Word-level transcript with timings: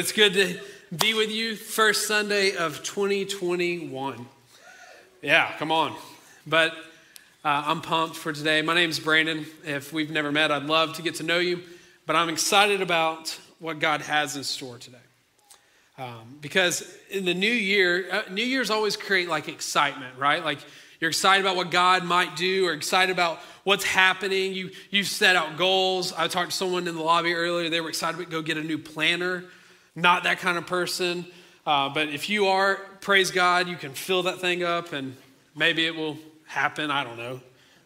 It's 0.00 0.12
good 0.12 0.34
to 0.34 0.60
be 0.96 1.12
with 1.12 1.28
you. 1.28 1.56
First 1.56 2.06
Sunday 2.06 2.54
of 2.54 2.84
2021. 2.84 4.26
Yeah, 5.22 5.52
come 5.58 5.72
on. 5.72 5.92
But 6.46 6.70
uh, 7.44 7.64
I'm 7.66 7.80
pumped 7.80 8.14
for 8.14 8.32
today. 8.32 8.62
My 8.62 8.74
name's 8.74 9.00
Brandon. 9.00 9.44
If 9.64 9.92
we've 9.92 10.12
never 10.12 10.30
met, 10.30 10.52
I'd 10.52 10.66
love 10.66 10.92
to 10.94 11.02
get 11.02 11.16
to 11.16 11.24
know 11.24 11.40
you. 11.40 11.62
But 12.06 12.14
I'm 12.14 12.28
excited 12.28 12.80
about 12.80 13.36
what 13.58 13.80
God 13.80 14.02
has 14.02 14.36
in 14.36 14.44
store 14.44 14.78
today. 14.78 14.98
Um, 15.98 16.38
because 16.40 16.96
in 17.10 17.24
the 17.24 17.34
new 17.34 17.50
year, 17.50 18.06
uh, 18.08 18.22
New 18.30 18.44
Year's 18.44 18.70
always 18.70 18.96
create 18.96 19.28
like 19.28 19.48
excitement, 19.48 20.16
right? 20.16 20.44
Like 20.44 20.60
you're 21.00 21.10
excited 21.10 21.44
about 21.44 21.56
what 21.56 21.72
God 21.72 22.04
might 22.04 22.36
do 22.36 22.68
or 22.68 22.72
excited 22.72 23.12
about 23.12 23.40
what's 23.64 23.82
happening. 23.82 24.52
You, 24.52 24.70
you 24.90 25.02
set 25.02 25.34
out 25.34 25.56
goals. 25.56 26.12
I 26.12 26.28
talked 26.28 26.52
to 26.52 26.56
someone 26.56 26.86
in 26.86 26.94
the 26.94 27.02
lobby 27.02 27.34
earlier. 27.34 27.68
They 27.68 27.80
were 27.80 27.88
excited 27.88 28.18
to 28.18 28.26
go 28.26 28.42
get 28.42 28.58
a 28.58 28.62
new 28.62 28.78
planner 28.78 29.42
not 30.00 30.24
that 30.24 30.38
kind 30.38 30.56
of 30.56 30.66
person. 30.66 31.26
Uh, 31.66 31.88
but 31.88 32.08
if 32.08 32.30
you 32.30 32.46
are, 32.46 32.76
praise 33.00 33.30
God, 33.30 33.68
you 33.68 33.76
can 33.76 33.92
fill 33.92 34.22
that 34.22 34.38
thing 34.40 34.62
up 34.62 34.92
and 34.92 35.16
maybe 35.54 35.84
it 35.86 35.94
will 35.94 36.16
happen. 36.46 36.90
I 36.90 37.04
don't 37.04 37.18
know. 37.18 37.40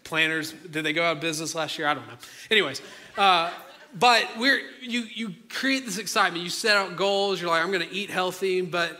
Planners, 0.05 0.53
did 0.53 0.85
they 0.85 0.93
go 0.93 1.03
out 1.05 1.17
of 1.17 1.21
business 1.21 1.55
last 1.55 1.79
year? 1.79 1.89
I 1.89 1.95
don't 1.95 2.07
know. 2.07 2.15
Anyways, 2.51 2.83
uh, 3.17 3.51
but 3.95 4.27
we're 4.39 4.61
you 4.81 5.03
you 5.03 5.35
create 5.49 5.85
this 5.85 5.99
excitement. 5.99 6.45
You 6.45 6.51
set 6.51 6.77
out 6.77 6.97
goals. 6.97 7.41
You're 7.41 7.51
like, 7.51 7.63
I'm 7.63 7.71
going 7.71 7.87
to 7.87 7.95
eat 7.95 8.11
healthy, 8.11 8.61
but 8.61 8.99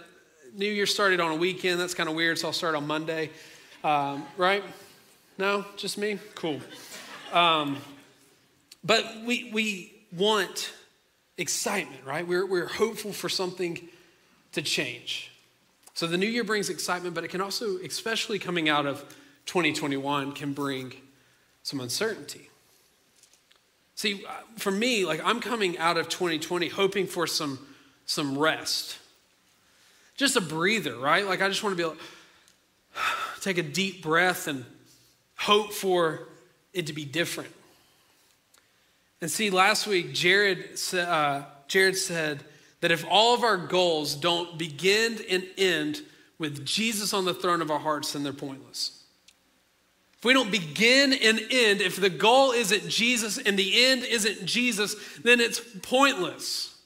New 0.55 0.69
Year 0.69 0.87
started 0.87 1.21
on 1.21 1.33
a 1.33 1.37
weekend. 1.37 1.81
That's 1.81 1.95
kind 1.95 2.09
of 2.09 2.15
weird. 2.15 2.39
So 2.39 2.49
I'll 2.49 2.53
start 2.53 2.75
on 2.75 2.87
Monday, 2.87 3.31
um, 3.85 4.25
right? 4.37 4.63
No, 5.39 5.65
just 5.77 5.99
me. 5.99 6.19
Cool. 6.35 6.61
Um, 7.33 7.79
but 8.85 9.05
we 9.25 9.51
we 9.53 9.93
want 10.13 10.73
excitement, 11.39 12.05
right? 12.05 12.27
We're, 12.27 12.47
we're 12.47 12.69
hopeful 12.69 13.13
for 13.13 13.29
something 13.29 13.81
to 14.53 14.63
change. 14.63 15.31
So 15.95 16.07
the 16.07 16.19
new 16.19 16.27
year 16.27 16.45
brings 16.45 16.69
excitement, 16.69 17.15
but 17.15 17.25
it 17.25 17.29
can 17.29 17.41
also, 17.41 17.79
especially 17.79 18.39
coming 18.39 18.69
out 18.69 18.87
of 18.87 19.01
2021, 19.47 20.33
can 20.33 20.53
bring 20.53 20.95
some 21.63 21.81
uncertainty. 21.81 22.49
See, 23.95 24.25
uh, 24.27 24.33
for 24.57 24.71
me, 24.71 25.05
like 25.05 25.21
I'm 25.25 25.41
coming 25.41 25.79
out 25.79 25.99
of 25.99 26.09
2020 26.09 26.69
hoping 26.69 27.07
for 27.07 27.27
some, 27.27 27.59
some 28.07 28.39
rest. 28.39 28.99
Just 30.17 30.37
a 30.37 30.41
breather, 30.41 30.97
right? 30.97 31.27
Like 31.27 31.43
I 31.43 31.49
just 31.49 31.63
want 31.63 31.77
to 31.77 31.77
be 31.77 31.83
able 31.83 31.97
to 31.97 33.41
take 33.41 33.59
a 33.59 33.63
deep 33.63 34.03
breath 34.03 34.49
and 34.49 34.65
hope 35.37 35.73
for 35.73 36.29
it 36.73 36.87
to 36.87 36.93
be 36.93 37.05
different. 37.05 37.51
And 39.23 39.31
see, 39.31 39.51
last 39.51 39.87
week, 39.87 40.13
Jared, 40.13 40.77
uh, 40.93 41.45
Jared 41.69 41.97
said 41.97 42.43
that 42.81 42.91
if 42.91 43.05
all 43.09 43.35
of 43.35 43.45
our 43.45 43.57
goals 43.57 44.17
don't 44.17 44.59
begin 44.59 45.21
and 45.31 45.47
end 45.57 46.03
with 46.39 46.67
Jesus 46.67 47.15
on 47.15 47.25
the 47.25 47.33
throne 47.33 47.63
of 47.63 47.71
our 47.71 47.79
hearts, 47.79 48.13
then 48.13 48.25
they're 48.25 48.33
pointless. 48.33 49.05
If 50.19 50.25
we 50.25 50.33
don't 50.33 50.51
begin 50.51 51.13
and 51.13 51.39
end, 51.39 51.81
if 51.81 52.01
the 52.01 52.11
goal 52.11 52.51
isn't 52.51 52.89
Jesus 52.89 53.39
and 53.39 53.57
the 53.57 53.85
end 53.85 54.03
isn't 54.03 54.45
Jesus, 54.45 54.97
then 55.19 55.39
it's 55.39 55.61
pointless. 55.83 56.77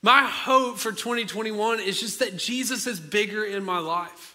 My 0.00 0.24
hope 0.24 0.78
for 0.78 0.92
2021 0.92 1.80
is 1.80 2.00
just 2.00 2.20
that 2.20 2.38
Jesus 2.38 2.86
is 2.86 2.98
bigger 2.98 3.44
in 3.44 3.64
my 3.64 3.78
life. 3.80 4.34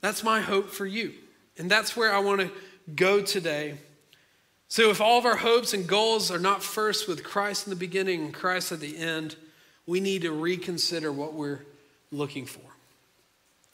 That's 0.00 0.24
my 0.24 0.40
hope 0.40 0.70
for 0.70 0.86
you. 0.86 1.12
And 1.58 1.70
that's 1.70 1.94
where 1.94 2.14
I 2.14 2.20
want 2.20 2.40
to 2.40 2.50
go 2.94 3.20
today 3.20 3.76
so, 4.74 4.90
if 4.90 5.00
all 5.00 5.18
of 5.18 5.24
our 5.24 5.36
hopes 5.36 5.72
and 5.72 5.86
goals 5.86 6.32
are 6.32 6.38
not 6.40 6.60
first 6.60 7.06
with 7.06 7.22
Christ 7.22 7.64
in 7.64 7.70
the 7.70 7.76
beginning 7.76 8.24
and 8.24 8.34
Christ 8.34 8.72
at 8.72 8.80
the 8.80 8.98
end, 8.98 9.36
we 9.86 10.00
need 10.00 10.22
to 10.22 10.32
reconsider 10.32 11.12
what 11.12 11.32
we're 11.32 11.60
looking 12.10 12.44
for. 12.44 12.60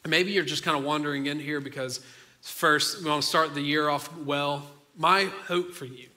Maybe 0.07 0.33
you're 0.33 0.45
just 0.45 0.63
kind 0.63 0.77
of 0.77 0.85
wandering 0.85 1.25
in 1.25 1.41
here 1.41 1.59
because 1.59 2.01
first 2.43 3.03
we 3.03 3.09
want 3.09 3.23
to 3.23 3.27
start 3.27 3.55
the 3.55 3.63
year 3.63 3.89
off 3.89 4.15
well. 4.15 4.67
My 4.95 5.25
hope 5.47 5.73
for 5.73 5.87
you 5.87 6.09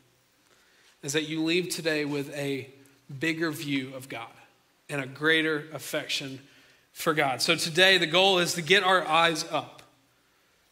is 1.01 1.13
that 1.13 1.29
you 1.29 1.41
leave 1.41 1.69
today 1.69 2.03
with 2.03 2.35
a 2.35 2.69
bigger 3.21 3.51
view 3.51 3.95
of 3.95 4.09
God 4.09 4.27
and 4.89 4.99
a 4.99 5.07
greater 5.07 5.63
affection 5.71 6.41
for 6.91 7.13
God. 7.13 7.41
So 7.41 7.55
today 7.55 7.97
the 7.97 8.05
goal 8.05 8.39
is 8.39 8.55
to 8.55 8.61
get 8.61 8.83
our 8.83 9.07
eyes 9.07 9.45
up 9.49 9.72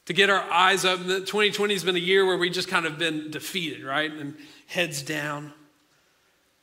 to 0.06 0.14
get 0.14 0.30
our 0.30 0.42
eyes 0.52 0.86
up. 0.86 1.00
2020 1.00 1.74
has 1.74 1.84
been 1.84 1.96
a 1.96 2.00
year 2.00 2.26
where 2.26 2.38
we 2.38 2.50
just 2.50 2.68
kind 2.68 2.86
of 2.86 2.98
been 2.98 3.32
defeated, 3.32 3.84
right? 3.84 4.12
And 4.12 4.36
heads 4.68 5.02
down. 5.02 5.54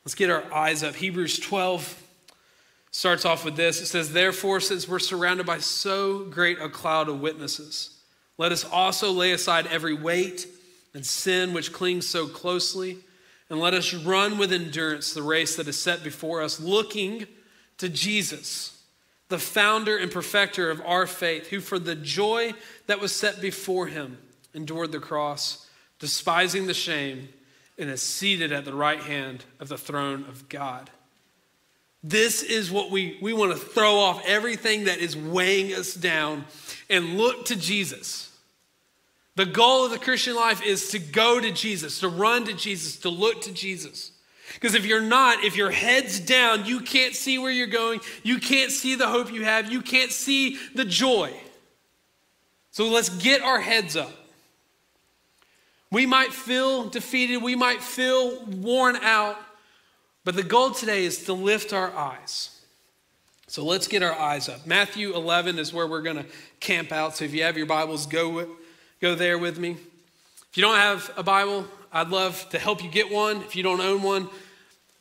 Let's 0.03 0.15
get 0.15 0.29
our 0.29 0.43
eyes 0.53 0.83
up. 0.83 0.95
Hebrews 0.95 1.39
12 1.39 2.03
starts 2.91 3.25
off 3.25 3.45
with 3.45 3.55
this. 3.55 3.81
It 3.81 3.87
says, 3.87 4.11
Therefore, 4.11 4.59
since 4.59 4.87
we're 4.87 4.99
surrounded 4.99 5.45
by 5.45 5.59
so 5.59 6.25
great 6.25 6.59
a 6.59 6.69
cloud 6.69 7.09
of 7.09 7.21
witnesses, 7.21 7.97
let 8.37 8.51
us 8.51 8.63
also 8.65 9.11
lay 9.11 9.31
aside 9.31 9.67
every 9.67 9.93
weight 9.93 10.47
and 10.93 11.05
sin 11.05 11.53
which 11.53 11.71
clings 11.71 12.07
so 12.07 12.27
closely, 12.27 12.97
and 13.49 13.59
let 13.59 13.73
us 13.73 13.93
run 13.93 14.37
with 14.37 14.51
endurance 14.51 15.13
the 15.13 15.21
race 15.21 15.55
that 15.55 15.67
is 15.67 15.79
set 15.79 16.03
before 16.03 16.41
us, 16.41 16.59
looking 16.59 17.27
to 17.77 17.89
Jesus 17.89 18.78
the 19.29 19.39
founder 19.39 19.95
and 19.95 20.11
perfecter 20.11 20.69
of 20.69 20.81
our 20.85 21.07
faith, 21.07 21.47
who 21.47 21.59
for 21.59 21.79
the 21.79 21.95
joy 21.95 22.53
that 22.87 22.99
was 22.99 23.15
set 23.15 23.39
before 23.39 23.87
him 23.87 24.17
endured 24.53 24.91
the 24.91 24.99
cross, 24.99 25.67
despising 25.99 26.67
the 26.67 26.73
shame, 26.73 27.29
and 27.77 27.89
is 27.89 28.01
seated 28.01 28.51
at 28.51 28.65
the 28.65 28.73
right 28.73 28.99
hand 28.99 29.45
of 29.59 29.69
the 29.69 29.77
throne 29.77 30.25
of 30.27 30.49
God. 30.49 30.89
This 32.03 32.43
is 32.43 32.71
what 32.71 32.91
we, 32.91 33.17
we 33.21 33.33
want 33.33 33.51
to 33.51 33.57
throw 33.57 33.95
off 33.95 34.23
everything 34.25 34.85
that 34.85 34.99
is 34.99 35.15
weighing 35.15 35.73
us 35.73 35.93
down 35.93 36.45
and 36.89 37.17
look 37.17 37.45
to 37.45 37.55
Jesus. 37.55 38.35
The 39.35 39.45
goal 39.45 39.85
of 39.85 39.91
the 39.91 39.99
Christian 39.99 40.35
life 40.35 40.61
is 40.63 40.89
to 40.89 40.99
go 40.99 41.39
to 41.39 41.51
Jesus, 41.51 41.99
to 41.99 42.09
run 42.09 42.45
to 42.45 42.53
Jesus, 42.53 42.97
to 42.97 43.09
look 43.09 43.41
to 43.43 43.53
Jesus. 43.53 44.11
Because 44.53 44.75
if 44.75 44.85
you're 44.85 45.01
not, 45.01 45.43
if 45.43 45.55
your 45.55 45.71
head's 45.71 46.19
down, 46.19 46.65
you 46.65 46.81
can't 46.81 47.15
see 47.15 47.37
where 47.37 47.51
you're 47.51 47.67
going. 47.67 48.01
You 48.23 48.39
can't 48.39 48.71
see 48.71 48.95
the 48.95 49.07
hope 49.07 49.31
you 49.31 49.43
have. 49.43 49.71
You 49.71 49.81
can't 49.81 50.11
see 50.11 50.57
the 50.75 50.85
joy. 50.85 51.33
So 52.71 52.87
let's 52.89 53.09
get 53.09 53.41
our 53.41 53.59
heads 53.59 53.95
up. 53.95 54.11
We 55.91 56.05
might 56.05 56.33
feel 56.33 56.87
defeated, 56.87 57.41
we 57.41 57.55
might 57.55 57.81
feel 57.81 58.45
worn 58.45 58.95
out, 58.97 59.37
but 60.23 60.35
the 60.35 60.43
goal 60.43 60.71
today 60.71 61.03
is 61.03 61.25
to 61.25 61.33
lift 61.33 61.73
our 61.73 61.91
eyes. 61.95 62.61
So 63.47 63.65
let's 63.65 63.87
get 63.87 64.03
our 64.03 64.13
eyes 64.13 64.47
up. 64.47 64.67
Matthew 64.67 65.15
11 65.15 65.57
is 65.57 65.73
where 65.73 65.87
we're 65.87 66.03
going 66.03 66.17
to 66.17 66.25
camp 66.59 66.91
out. 66.91 67.17
So 67.17 67.25
if 67.25 67.33
you 67.33 67.41
have 67.41 67.57
your 67.57 67.65
Bibles, 67.65 68.05
go, 68.05 68.47
go 69.01 69.15
there 69.15 69.39
with 69.39 69.57
me. 69.57 69.71
If 69.71 70.57
you 70.57 70.61
don't 70.61 70.75
have 70.75 71.11
a 71.17 71.23
Bible, 71.23 71.65
I'd 71.91 72.09
love 72.09 72.47
to 72.49 72.59
help 72.59 72.83
you 72.83 72.89
get 72.89 73.11
one 73.11 73.37
if 73.37 73.55
you 73.55 73.63
don't 73.63 73.81
own 73.81 74.03
one. 74.03 74.29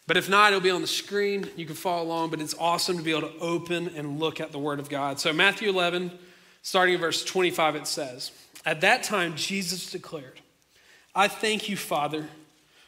But 0.06 0.16
if 0.16 0.31
not, 0.31 0.53
it'll 0.53 0.62
be 0.62 0.71
on 0.71 0.81
the 0.81 0.87
screen. 0.87 1.50
You 1.54 1.66
can 1.66 1.75
follow 1.75 2.03
along, 2.03 2.31
but 2.31 2.41
it's 2.41 2.54
awesome 2.59 2.97
to 2.97 3.03
be 3.03 3.10
able 3.10 3.28
to 3.28 3.38
open 3.41 3.88
and 3.94 4.19
look 4.19 4.41
at 4.41 4.53
the 4.53 4.59
Word 4.59 4.81
of 4.81 4.88
God. 4.88 5.21
So, 5.21 5.34
Matthew 5.34 5.69
11, 5.69 6.10
starting 6.62 6.94
in 6.94 7.00
verse 7.00 7.22
25, 7.25 7.76
it 7.76 7.87
says, 7.87 8.32
At 8.65 8.81
that 8.81 9.03
time, 9.03 9.37
Jesus 9.37 9.91
declared, 9.91 10.41
I 11.15 11.28
thank 11.28 11.69
you, 11.69 11.76
Father, 11.76 12.26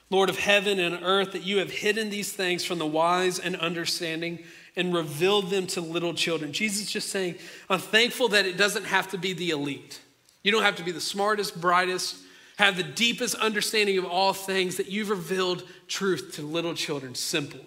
Lord 0.09 0.31
of 0.31 0.39
heaven 0.39 0.79
and 0.79 1.05
earth, 1.05 1.33
that 1.33 1.43
you 1.43 1.59
have 1.59 1.71
hidden 1.71 2.09
these 2.09 2.33
things 2.33 2.65
from 2.65 2.79
the 2.79 2.87
wise 2.87 3.39
and 3.39 3.55
understanding 3.57 4.39
and 4.75 4.95
revealed 4.95 5.51
them 5.51 5.67
to 5.67 5.83
little 5.83 6.15
children. 6.15 6.53
Jesus 6.53 6.91
just 6.91 7.11
saying, 7.11 7.35
I'm 7.69 7.81
thankful 7.81 8.29
that 8.29 8.47
it 8.47 8.57
doesn't 8.57 8.85
have 8.85 9.11
to 9.11 9.19
be 9.19 9.35
the 9.35 9.51
elite. 9.51 10.01
You 10.43 10.53
don't 10.53 10.63
have 10.63 10.77
to 10.77 10.83
be 10.83 10.93
the 10.93 11.01
smartest, 11.03 11.61
brightest, 11.61 12.17
have 12.61 12.77
the 12.77 12.83
deepest 12.83 13.35
understanding 13.37 13.97
of 13.97 14.05
all 14.05 14.35
things, 14.35 14.77
that 14.77 14.89
you've 14.89 15.09
revealed 15.09 15.65
truth 15.89 16.33
to 16.35 16.43
little 16.43 16.75
children. 16.75 17.15
Simple. 17.15 17.61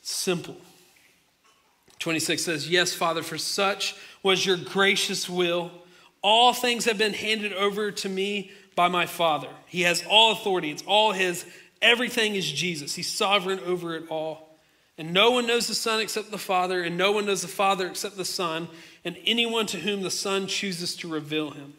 Simple. 0.00 0.56
26 1.98 2.42
says, 2.42 2.70
Yes, 2.70 2.94
Father, 2.94 3.22
for 3.22 3.36
such 3.36 3.94
was 4.22 4.46
your 4.46 4.56
gracious 4.56 5.28
will. 5.28 5.70
All 6.22 6.54
things 6.54 6.86
have 6.86 6.96
been 6.96 7.12
handed 7.12 7.52
over 7.52 7.90
to 7.90 8.08
me 8.08 8.50
by 8.74 8.88
my 8.88 9.04
Father. 9.04 9.50
He 9.66 9.82
has 9.82 10.02
all 10.08 10.32
authority, 10.32 10.70
it's 10.70 10.82
all 10.86 11.12
His. 11.12 11.44
Everything 11.82 12.34
is 12.34 12.50
Jesus. 12.50 12.94
He's 12.94 13.12
sovereign 13.12 13.60
over 13.60 13.94
it 13.94 14.04
all. 14.08 14.58
And 14.96 15.12
no 15.12 15.30
one 15.30 15.46
knows 15.46 15.66
the 15.68 15.74
Son 15.74 16.00
except 16.00 16.30
the 16.30 16.38
Father, 16.38 16.82
and 16.82 16.96
no 16.96 17.12
one 17.12 17.26
knows 17.26 17.42
the 17.42 17.48
Father 17.48 17.86
except 17.86 18.16
the 18.16 18.24
Son, 18.24 18.68
and 19.04 19.18
anyone 19.26 19.66
to 19.66 19.80
whom 19.80 20.00
the 20.00 20.10
Son 20.10 20.46
chooses 20.46 20.96
to 20.96 21.08
reveal 21.08 21.50
him. 21.50 21.74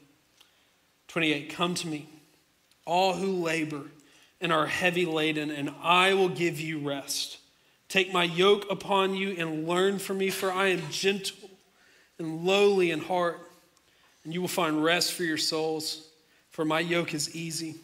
28 1.07 1.49
Come 1.49 1.73
to 1.75 1.87
me, 1.87 2.07
all 2.85 3.13
who 3.13 3.31
labor 3.43 3.83
and 4.39 4.51
are 4.53 4.67
heavy 4.67 5.05
laden, 5.05 5.49
and 5.49 5.71
I 5.81 6.13
will 6.13 6.29
give 6.29 6.59
you 6.59 6.79
rest. 6.79 7.37
Take 7.89 8.13
my 8.13 8.23
yoke 8.23 8.69
upon 8.69 9.15
you 9.15 9.35
and 9.37 9.67
learn 9.67 9.99
from 9.99 10.17
me, 10.17 10.29
for 10.29 10.51
I 10.51 10.67
am 10.67 10.81
gentle 10.91 11.49
and 12.19 12.45
lowly 12.45 12.91
in 12.91 12.99
heart, 12.99 13.39
and 14.23 14.33
you 14.33 14.41
will 14.41 14.47
find 14.47 14.83
rest 14.83 15.13
for 15.13 15.23
your 15.23 15.37
souls. 15.37 16.07
For 16.49 16.65
my 16.65 16.79
yoke 16.79 17.13
is 17.13 17.35
easy, 17.35 17.75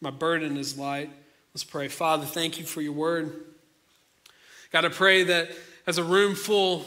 my 0.00 0.10
burden 0.10 0.56
is 0.56 0.78
light. 0.78 1.10
Let's 1.52 1.64
pray. 1.64 1.88
Father, 1.88 2.26
thank 2.26 2.58
you 2.58 2.64
for 2.64 2.80
your 2.80 2.92
word. 2.92 3.32
God, 4.72 4.84
I 4.84 4.88
pray 4.88 5.22
that 5.24 5.50
as 5.86 5.98
a 5.98 6.04
room 6.04 6.34
full, 6.34 6.84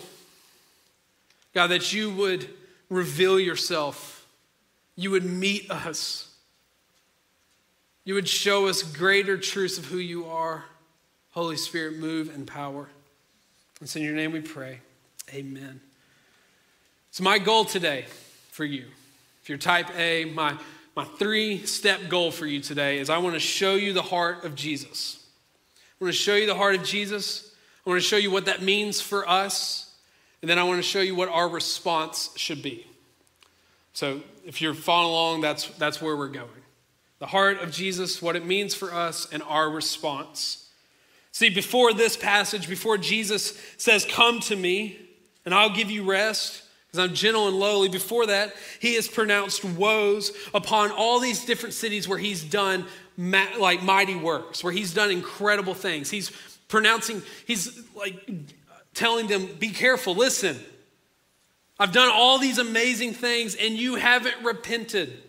God, 1.53 1.67
that 1.67 1.93
you 1.93 2.09
would 2.11 2.49
reveal 2.89 3.39
yourself, 3.39 4.16
you 4.97 5.11
would 5.11 5.23
meet 5.23 5.71
us, 5.71 6.27
you 8.03 8.15
would 8.15 8.27
show 8.27 8.67
us 8.67 8.83
greater 8.83 9.37
truths 9.37 9.77
of 9.77 9.85
who 9.85 9.97
you 9.97 10.25
are. 10.25 10.65
Holy 11.31 11.55
Spirit, 11.55 11.99
move 11.99 12.33
in 12.33 12.45
power. 12.45 12.89
It's 13.79 13.95
in 13.95 14.01
your 14.01 14.15
name 14.15 14.31
we 14.31 14.41
pray. 14.41 14.79
Amen. 15.33 15.81
So, 17.11 17.23
my 17.23 17.37
goal 17.37 17.63
today 17.63 18.05
for 18.51 18.65
you, 18.65 18.85
if 19.43 19.49
you're 19.49 19.57
type 19.57 19.87
A, 19.97 20.25
my, 20.25 20.57
my 20.95 21.03
three 21.03 21.65
step 21.65 22.09
goal 22.09 22.31
for 22.31 22.47
you 22.47 22.59
today 22.59 22.97
is 22.97 23.09
I 23.09 23.19
want 23.19 23.35
to 23.35 23.39
show 23.39 23.75
you 23.75 23.93
the 23.93 24.01
heart 24.01 24.45
of 24.45 24.55
Jesus. 24.55 25.23
I 25.99 26.05
want 26.05 26.13
to 26.13 26.19
show 26.19 26.35
you 26.35 26.47
the 26.47 26.55
heart 26.55 26.75
of 26.75 26.83
Jesus. 26.83 27.53
I 27.85 27.89
want 27.89 28.01
to 28.01 28.07
show 28.07 28.17
you 28.17 28.31
what 28.31 28.45
that 28.45 28.63
means 28.63 28.99
for 28.99 29.27
us. 29.29 29.93
And 30.41 30.49
then 30.49 30.57
I 30.57 30.63
want 30.63 30.79
to 30.79 30.83
show 30.83 31.01
you 31.01 31.13
what 31.13 31.29
our 31.29 31.47
response 31.47 32.31
should 32.35 32.63
be. 32.63 32.87
So, 33.97 34.21
if 34.45 34.61
you're 34.61 34.75
following 34.75 35.09
along, 35.09 35.41
that's, 35.41 35.69
that's 35.69 35.99
where 35.99 36.15
we're 36.15 36.27
going. 36.27 36.61
The 37.17 37.25
heart 37.25 37.63
of 37.63 37.71
Jesus, 37.71 38.21
what 38.21 38.35
it 38.35 38.45
means 38.45 38.75
for 38.75 38.93
us, 38.93 39.27
and 39.31 39.41
our 39.41 39.71
response. 39.71 40.69
See, 41.31 41.49
before 41.49 41.93
this 41.93 42.15
passage, 42.15 42.69
before 42.69 42.99
Jesus 42.99 43.59
says, 43.77 44.05
Come 44.05 44.39
to 44.41 44.55
me 44.55 44.99
and 45.45 45.53
I'll 45.55 45.71
give 45.71 45.89
you 45.89 46.07
rest, 46.07 46.61
because 46.85 47.09
I'm 47.09 47.15
gentle 47.15 47.47
and 47.47 47.57
lowly, 47.57 47.89
before 47.89 48.27
that, 48.27 48.53
he 48.79 48.93
has 48.93 49.07
pronounced 49.07 49.65
woes 49.65 50.31
upon 50.53 50.91
all 50.91 51.19
these 51.19 51.43
different 51.43 51.73
cities 51.73 52.07
where 52.07 52.19
he's 52.19 52.43
done 52.43 52.85
like 53.17 53.81
mighty 53.81 54.15
works, 54.15 54.63
where 54.63 54.73
he's 54.73 54.93
done 54.93 55.09
incredible 55.09 55.73
things. 55.73 56.11
He's 56.11 56.29
pronouncing, 56.67 57.23
he's 57.47 57.81
like 57.95 58.29
telling 58.93 59.25
them, 59.25 59.49
Be 59.57 59.69
careful, 59.69 60.13
listen. 60.13 60.59
I've 61.79 61.91
done 61.91 62.09
all 62.11 62.39
these 62.39 62.57
amazing 62.57 63.13
things 63.13 63.55
and 63.55 63.75
you 63.75 63.95
haven't 63.95 64.35
repented. 64.43 65.23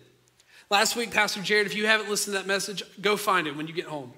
Last 0.69 0.95
week, 0.95 1.11
Pastor 1.11 1.41
Jared, 1.41 1.67
if 1.67 1.75
you 1.75 1.87
haven't 1.87 2.09
listened 2.09 2.35
to 2.35 2.39
that 2.39 2.47
message, 2.47 2.83
go 3.01 3.17
find 3.17 3.47
it 3.47 3.55
when 3.55 3.67
you 3.67 3.73
get 3.73 3.85
home. 3.85 4.13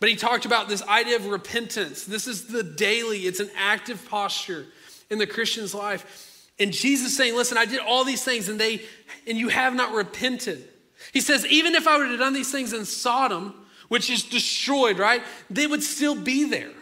But 0.00 0.08
he 0.08 0.16
talked 0.16 0.44
about 0.44 0.68
this 0.68 0.82
idea 0.82 1.16
of 1.16 1.26
repentance. 1.26 2.04
This 2.04 2.26
is 2.26 2.46
the 2.46 2.62
daily, 2.62 3.20
it's 3.20 3.40
an 3.40 3.50
active 3.56 4.06
posture 4.08 4.66
in 5.10 5.18
the 5.18 5.26
Christian's 5.26 5.74
life. 5.74 6.50
And 6.60 6.72
Jesus 6.72 7.16
saying, 7.16 7.34
Listen, 7.34 7.58
I 7.58 7.64
did 7.64 7.80
all 7.80 8.04
these 8.04 8.24
things 8.24 8.48
and 8.48 8.60
they 8.60 8.82
and 9.26 9.36
you 9.36 9.48
have 9.48 9.74
not 9.74 9.92
repented. 9.92 10.68
He 11.12 11.20
says, 11.20 11.46
even 11.46 11.74
if 11.74 11.86
I 11.86 11.96
would 11.96 12.08
have 12.08 12.18
done 12.18 12.32
these 12.32 12.50
things 12.50 12.72
in 12.72 12.84
Sodom, 12.84 13.54
which 13.88 14.10
is 14.10 14.24
destroyed, 14.24 14.98
right? 14.98 15.22
They 15.48 15.66
would 15.66 15.82
still 15.82 16.14
be 16.14 16.44
there. 16.44 16.72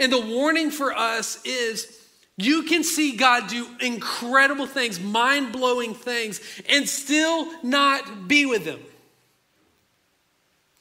And 0.00 0.12
the 0.12 0.20
warning 0.20 0.70
for 0.70 0.92
us 0.94 1.42
is 1.44 2.03
you 2.36 2.64
can 2.64 2.82
see 2.82 3.16
God 3.16 3.48
do 3.48 3.66
incredible 3.80 4.66
things, 4.66 4.98
mind 5.00 5.52
blowing 5.52 5.94
things, 5.94 6.40
and 6.68 6.88
still 6.88 7.48
not 7.62 8.26
be 8.26 8.44
with 8.44 8.64
them. 8.64 8.80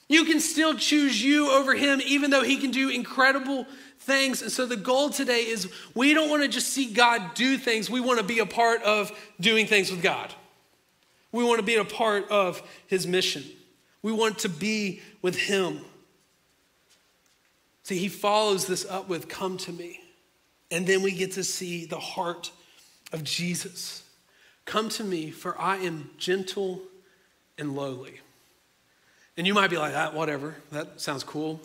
You 0.10 0.26
can 0.26 0.40
still 0.40 0.76
choose 0.76 1.24
you 1.24 1.52
over 1.52 1.76
him, 1.76 2.02
even 2.06 2.32
though 2.32 2.44
he 2.44 2.58
can 2.58 2.72
do 2.72 2.90
incredible 2.90 3.68
things. 4.00 4.42
And 4.42 4.52
so 4.52 4.66
the 4.66 4.76
goal 4.76 5.10
today 5.10 5.48
is 5.48 5.72
we 5.94 6.14
don't 6.14 6.30
want 6.30 6.44
to 6.44 6.50
just 6.50 6.70
see 6.70 6.92
God 6.92 7.34
do 7.36 7.58
things, 7.58 7.90
we 7.90 8.00
want 8.00 8.20
to 8.20 8.26
be 8.26 8.40
a 8.40 8.46
part 8.46 8.82
of 8.84 9.12
doing 9.40 9.68
things 9.68 9.92
with 9.92 10.02
God. 10.02 10.34
We 11.32 11.44
want 11.44 11.60
to 11.60 11.66
be 11.66 11.76
a 11.76 11.86
part 11.86 12.30
of 12.30 12.62
his 12.88 13.08
mission. 13.08 13.44
We 14.02 14.12
want 14.12 14.40
to 14.40 14.50
be 14.50 15.02
with 15.22 15.36
him. 15.36 15.80
See, 17.84 17.98
he 17.98 18.08
follows 18.08 18.68
this 18.68 18.86
up 18.86 19.10
with, 19.10 19.28
Come 19.28 19.58
to 19.60 19.72
me. 19.72 20.03
And 20.74 20.88
then 20.88 21.04
we 21.04 21.12
get 21.12 21.34
to 21.34 21.44
see 21.44 21.86
the 21.86 22.00
heart 22.00 22.52
of 23.12 23.24
Jesus. 23.24 24.02
Come 24.66 24.90
to 24.90 25.04
me, 25.04 25.30
for 25.30 25.60
I 25.62 25.78
am 25.78 26.10
gentle 26.18 26.81
and 27.60 27.75
lowly. 27.75 28.20
And 29.38 29.46
you 29.46 29.54
might 29.54 29.70
be 29.70 29.78
like, 29.78 29.94
ah, 29.96 30.10
whatever, 30.14 30.56
that 30.72 31.00
sounds 31.00 31.24
cool. 31.24 31.62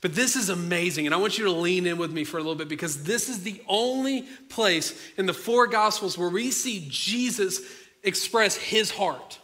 But 0.00 0.14
this 0.14 0.36
is 0.36 0.48
amazing, 0.48 1.04
and 1.04 1.14
I 1.14 1.18
want 1.18 1.36
you 1.36 1.44
to 1.44 1.50
lean 1.50 1.86
in 1.86 1.98
with 1.98 2.12
me 2.12 2.24
for 2.24 2.38
a 2.38 2.40
little 2.40 2.54
bit 2.54 2.70
because 2.70 3.02
this 3.02 3.28
is 3.28 3.42
the 3.42 3.60
only 3.68 4.22
place 4.48 4.98
in 5.18 5.26
the 5.26 5.34
four 5.34 5.66
Gospels 5.66 6.16
where 6.16 6.30
we 6.30 6.50
see 6.50 6.86
Jesus 6.88 7.60
express 8.02 8.56
his 8.56 8.90
heart. 8.90 9.38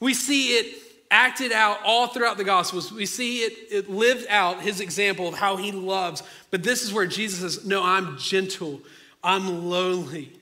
We 0.00 0.12
see 0.12 0.58
it 0.58 0.85
acted 1.10 1.52
out 1.52 1.78
all 1.84 2.08
throughout 2.08 2.36
the 2.36 2.44
Gospels. 2.44 2.92
We 2.92 3.06
see 3.06 3.38
it, 3.38 3.52
it 3.70 3.90
lived 3.90 4.26
out, 4.28 4.60
his 4.60 4.80
example 4.80 5.28
of 5.28 5.34
how 5.34 5.56
he 5.56 5.72
loves. 5.72 6.22
But 6.50 6.62
this 6.62 6.82
is 6.82 6.92
where 6.92 7.06
Jesus 7.06 7.40
says, 7.40 7.66
No, 7.66 7.82
I'm 7.82 8.18
gentle, 8.18 8.80
I'm 9.22 9.68
lowly. 9.68 10.32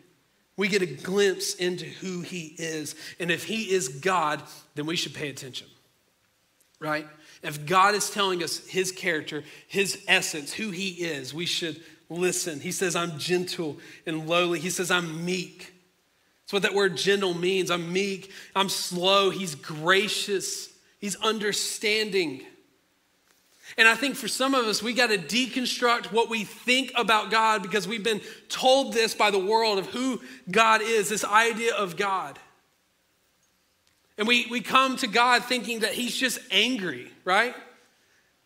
We 0.57 0.69
get 0.69 0.83
a 0.83 0.87
glimpse 0.87 1.55
into 1.55 1.85
who 1.85 2.21
he 2.21 2.55
is. 2.59 2.95
And 3.19 3.31
if 3.31 3.45
he 3.45 3.73
is 3.73 3.89
God, 3.89 4.41
then 4.77 4.87
we 4.87 4.95
should 4.95 5.13
pay 5.13 5.29
attention 5.29 5.67
right? 6.85 7.07
If 7.43 7.67
God 7.67 7.95
is 7.95 8.11
telling 8.11 8.43
us 8.43 8.67
his 8.67 8.93
character, 8.93 9.43
his 9.67 10.03
essence, 10.07 10.53
who 10.53 10.71
he 10.71 10.91
is, 10.91 11.35
we 11.35 11.47
should 11.47 11.81
listen. 12.09 12.61
He 12.61 12.73
says, 12.73 12.95
I'm 12.95 13.19
gentle 13.19 13.79
and 14.07 14.29
lowly. 14.29 14.61
He 14.61 14.71
says, 14.71 14.91
I'm 14.91 15.25
meek. 15.25 15.74
That's 16.45 16.53
what 16.53 16.63
that 16.63 16.75
word 16.75 16.97
gentle 16.97 17.35
means. 17.35 17.71
I'm 17.71 17.93
meek, 17.93 18.31
I'm 18.55 18.69
slow. 18.69 19.31
He's 19.31 19.55
gracious, 19.55 20.69
he's 21.01 21.17
understanding. 21.17 22.43
And 23.77 23.89
I 23.89 23.95
think 23.95 24.15
for 24.15 24.29
some 24.29 24.55
of 24.55 24.67
us, 24.67 24.83
we 24.83 24.93
got 24.93 25.09
to 25.09 25.19
deconstruct 25.19 26.13
what 26.13 26.29
we 26.29 26.45
think 26.45 26.93
about 26.97 27.31
God 27.31 27.63
because 27.63 27.89
we've 27.89 28.05
been 28.05 28.21
told 28.49 28.93
this 28.93 29.15
by 29.15 29.31
the 29.31 29.39
world 29.39 29.79
of 29.79 29.87
who 29.87 30.21
God 30.51 30.81
is, 30.83 31.09
this 31.09 31.25
idea 31.25 31.75
of 31.75 31.97
God. 31.97 32.39
And 34.17 34.29
we, 34.29 34.47
we 34.51 34.61
come 34.61 34.97
to 34.99 35.07
God 35.07 35.45
thinking 35.45 35.81
that 35.81 35.93
He's 35.93 36.15
just 36.15 36.39
angry, 36.51 37.11
right? 37.25 37.55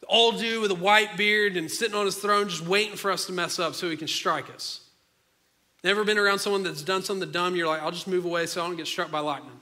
All 0.06 0.32
dude 0.32 0.62
with 0.62 0.70
a 0.70 0.76
white 0.76 1.16
beard 1.18 1.56
and 1.56 1.70
sitting 1.70 1.94
on 1.94 2.06
His 2.06 2.16
throne, 2.16 2.48
just 2.48 2.66
waiting 2.66 2.96
for 2.96 3.10
us 3.10 3.26
to 3.26 3.32
mess 3.32 3.58
up 3.58 3.74
so 3.74 3.90
He 3.90 3.96
can 3.96 4.08
strike 4.08 4.48
us. 4.54 4.87
Never 5.84 6.04
been 6.04 6.18
around 6.18 6.40
someone 6.40 6.62
that's 6.62 6.82
done 6.82 7.02
something 7.02 7.30
dumb, 7.30 7.54
you're 7.54 7.68
like, 7.68 7.82
I'll 7.82 7.92
just 7.92 8.08
move 8.08 8.24
away 8.24 8.46
so 8.46 8.62
I 8.62 8.66
don't 8.66 8.76
get 8.76 8.86
struck 8.86 9.10
by 9.10 9.20
lightning. 9.20 9.60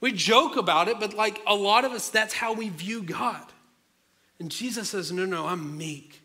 We 0.00 0.12
joke 0.12 0.56
about 0.56 0.88
it, 0.88 1.00
but 1.00 1.14
like 1.14 1.40
a 1.46 1.54
lot 1.54 1.84
of 1.84 1.92
us, 1.92 2.08
that's 2.08 2.32
how 2.32 2.52
we 2.52 2.68
view 2.68 3.02
God. 3.02 3.44
And 4.38 4.50
Jesus 4.50 4.90
says, 4.90 5.10
No, 5.10 5.24
no, 5.24 5.46
I'm 5.46 5.76
meek. 5.76 6.20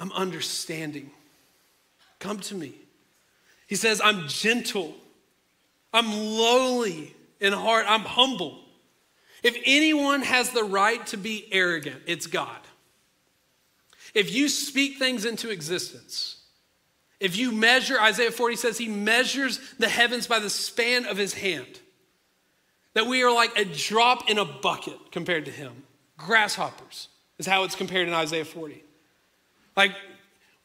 I'm 0.00 0.12
understanding. 0.12 1.10
Come 2.18 2.40
to 2.40 2.54
me. 2.54 2.74
He 3.66 3.76
says, 3.76 4.00
I'm 4.02 4.26
gentle. 4.28 4.94
I'm 5.92 6.12
lowly 6.12 7.14
in 7.40 7.52
heart. 7.52 7.86
I'm 7.88 8.02
humble. 8.02 8.60
If 9.42 9.56
anyone 9.64 10.22
has 10.22 10.50
the 10.50 10.64
right 10.64 11.06
to 11.08 11.16
be 11.16 11.48
arrogant, 11.52 12.02
it's 12.06 12.26
God. 12.26 12.58
If 14.14 14.34
you 14.34 14.48
speak 14.48 14.98
things 14.98 15.24
into 15.24 15.50
existence, 15.50 16.38
if 17.18 17.36
you 17.36 17.52
measure, 17.52 17.98
Isaiah 18.00 18.30
40 18.30 18.56
says 18.56 18.78
he 18.78 18.88
measures 18.88 19.60
the 19.78 19.88
heavens 19.88 20.26
by 20.26 20.38
the 20.38 20.50
span 20.50 21.06
of 21.06 21.16
his 21.16 21.34
hand, 21.34 21.80
that 22.94 23.06
we 23.06 23.22
are 23.22 23.32
like 23.32 23.58
a 23.58 23.64
drop 23.64 24.28
in 24.28 24.38
a 24.38 24.44
bucket 24.44 25.12
compared 25.12 25.46
to 25.46 25.50
him. 25.50 25.84
Grasshoppers 26.18 27.08
is 27.38 27.46
how 27.46 27.64
it's 27.64 27.74
compared 27.74 28.08
in 28.08 28.14
Isaiah 28.14 28.44
40. 28.44 28.82
Like, 29.76 29.92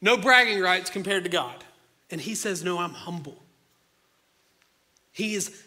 no 0.01 0.17
bragging 0.17 0.62
rights 0.62 0.89
compared 0.89 1.24
to 1.24 1.29
God. 1.29 1.63
And 2.10 2.20
he 2.20 2.36
says, 2.36 2.63
No, 2.63 2.79
I'm 2.79 2.93
humble. 2.93 3.38
He 5.12 5.36
is, 5.36 5.63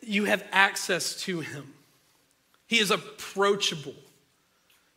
you 0.00 0.24
have 0.24 0.44
access 0.52 1.20
to 1.22 1.40
him. 1.40 1.74
He 2.66 2.78
is 2.78 2.90
approachable. 2.90 3.94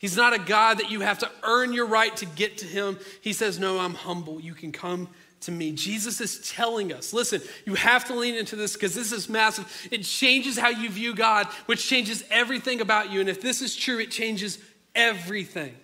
He's 0.02 0.18
not 0.18 0.34
a 0.34 0.40
God 0.40 0.80
that 0.80 0.90
you 0.90 1.02
have 1.02 1.20
to 1.20 1.30
earn 1.44 1.74
your 1.74 1.86
right 1.86 2.16
to 2.18 2.26
get 2.26 2.58
to 2.58 2.66
him. 2.66 2.98
He 3.22 3.34
says, 3.34 3.60
No, 3.60 3.80
I'm 3.80 3.94
humble. 3.94 4.42
You 4.42 4.56
can 4.56 4.72
come 4.72 5.08
to 5.42 5.52
me. 5.52 5.74
Jesus 5.74 6.20
is 6.20 6.50
telling 6.50 6.92
us 6.92 7.14
listen, 7.14 7.40
you 7.66 7.76
have 7.76 8.06
to 8.06 8.16
lean 8.16 8.34
into 8.34 8.56
this 8.56 8.74
because 8.74 8.96
this 8.96 9.12
is 9.12 9.30
massive. 9.30 9.88
It 9.92 10.00
changes 10.00 10.58
how 10.58 10.70
you 10.70 10.90
view 10.90 11.14
God, 11.14 11.46
which 11.68 11.88
changes 11.88 12.24
everything 12.32 12.82
about 12.82 13.12
you. 13.12 13.20
And 13.20 13.30
if 13.30 13.42
this 13.42 13.62
is 13.62 13.76
true, 13.76 14.00
it 14.00 14.10
changes 14.10 14.58
everything. 14.96 15.76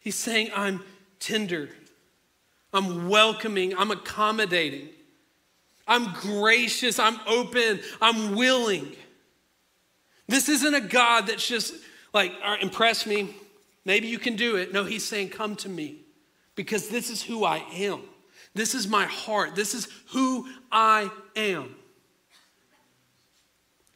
He's 0.00 0.16
saying, 0.16 0.50
I'm 0.54 0.84
tender, 1.18 1.70
I'm 2.74 3.08
welcoming, 3.08 3.74
I'm 3.74 3.90
accommodating. 3.90 4.90
I'm 5.88 6.12
gracious, 6.12 7.00
I'm 7.00 7.18
open, 7.26 7.80
I'm 8.00 8.36
willing. 8.36 8.94
This 10.28 10.48
isn't 10.48 10.74
a 10.74 10.80
God 10.80 11.26
that's 11.26 11.46
just 11.46 11.74
like, 12.12 12.32
impress 12.60 13.06
me. 13.06 13.34
Maybe 13.84 14.08
you 14.08 14.18
can 14.18 14.36
do 14.36 14.56
it. 14.56 14.72
No, 14.72 14.84
he's 14.84 15.04
saying, 15.04 15.30
come 15.30 15.56
to 15.56 15.68
me 15.68 16.02
because 16.54 16.88
this 16.88 17.10
is 17.10 17.22
who 17.22 17.44
I 17.44 17.58
am. 17.72 18.00
This 18.54 18.74
is 18.74 18.88
my 18.88 19.04
heart. 19.04 19.54
This 19.54 19.74
is 19.74 19.88
who 20.08 20.48
I 20.70 21.10
am. 21.36 21.74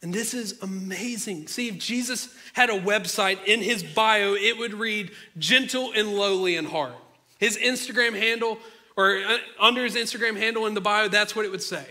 And 0.01 0.13
this 0.13 0.33
is 0.33 0.61
amazing. 0.61 1.47
See, 1.47 1.67
if 1.67 1.79
Jesus 1.79 2.33
had 2.53 2.69
a 2.69 2.79
website 2.79 3.43
in 3.45 3.61
his 3.61 3.83
bio, 3.83 4.35
it 4.35 4.57
would 4.57 4.73
read 4.73 5.11
gentle 5.37 5.91
and 5.95 6.13
lowly 6.13 6.55
in 6.55 6.65
heart. 6.65 6.93
His 7.39 7.57
Instagram 7.57 8.17
handle, 8.17 8.59
or 8.95 9.17
uh, 9.17 9.37
under 9.59 9.83
his 9.83 9.95
Instagram 9.95 10.37
handle 10.37 10.67
in 10.67 10.73
the 10.73 10.81
bio, 10.81 11.07
that's 11.07 11.35
what 11.35 11.43
it 11.43 11.51
would 11.51 11.63
say. 11.63 11.85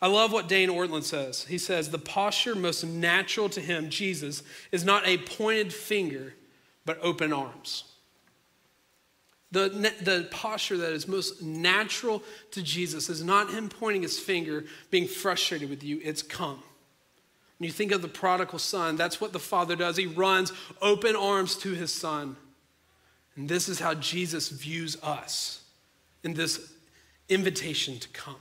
I 0.00 0.06
love 0.06 0.32
what 0.32 0.48
Dane 0.48 0.68
Ortlund 0.68 1.02
says. 1.02 1.44
He 1.44 1.58
says, 1.58 1.90
The 1.90 1.98
posture 1.98 2.54
most 2.54 2.84
natural 2.84 3.48
to 3.50 3.60
him, 3.60 3.90
Jesus, 3.90 4.42
is 4.70 4.84
not 4.84 5.06
a 5.06 5.18
pointed 5.18 5.72
finger, 5.72 6.34
but 6.84 6.98
open 7.02 7.32
arms. 7.32 7.84
The, 9.50 9.68
the 10.02 10.28
posture 10.30 10.76
that 10.76 10.92
is 10.92 11.08
most 11.08 11.42
natural 11.42 12.22
to 12.50 12.62
Jesus 12.62 13.08
is 13.08 13.24
not 13.24 13.50
him 13.50 13.68
pointing 13.68 14.02
his 14.02 14.18
finger, 14.18 14.66
being 14.90 15.08
frustrated 15.08 15.70
with 15.70 15.82
you, 15.82 16.00
it's 16.04 16.22
come. 16.22 16.62
When 17.58 17.66
you 17.66 17.72
think 17.72 17.90
of 17.90 18.02
the 18.02 18.08
prodigal 18.08 18.58
son, 18.60 18.96
that's 18.96 19.20
what 19.20 19.32
the 19.32 19.38
father 19.40 19.74
does. 19.74 19.96
He 19.96 20.06
runs 20.06 20.52
open 20.80 21.16
arms 21.16 21.56
to 21.56 21.72
his 21.72 21.92
son. 21.92 22.36
And 23.34 23.48
this 23.48 23.68
is 23.68 23.80
how 23.80 23.94
Jesus 23.94 24.48
views 24.48 24.96
us 25.02 25.62
in 26.22 26.34
this 26.34 26.72
invitation 27.28 27.98
to 27.98 28.08
come. 28.10 28.36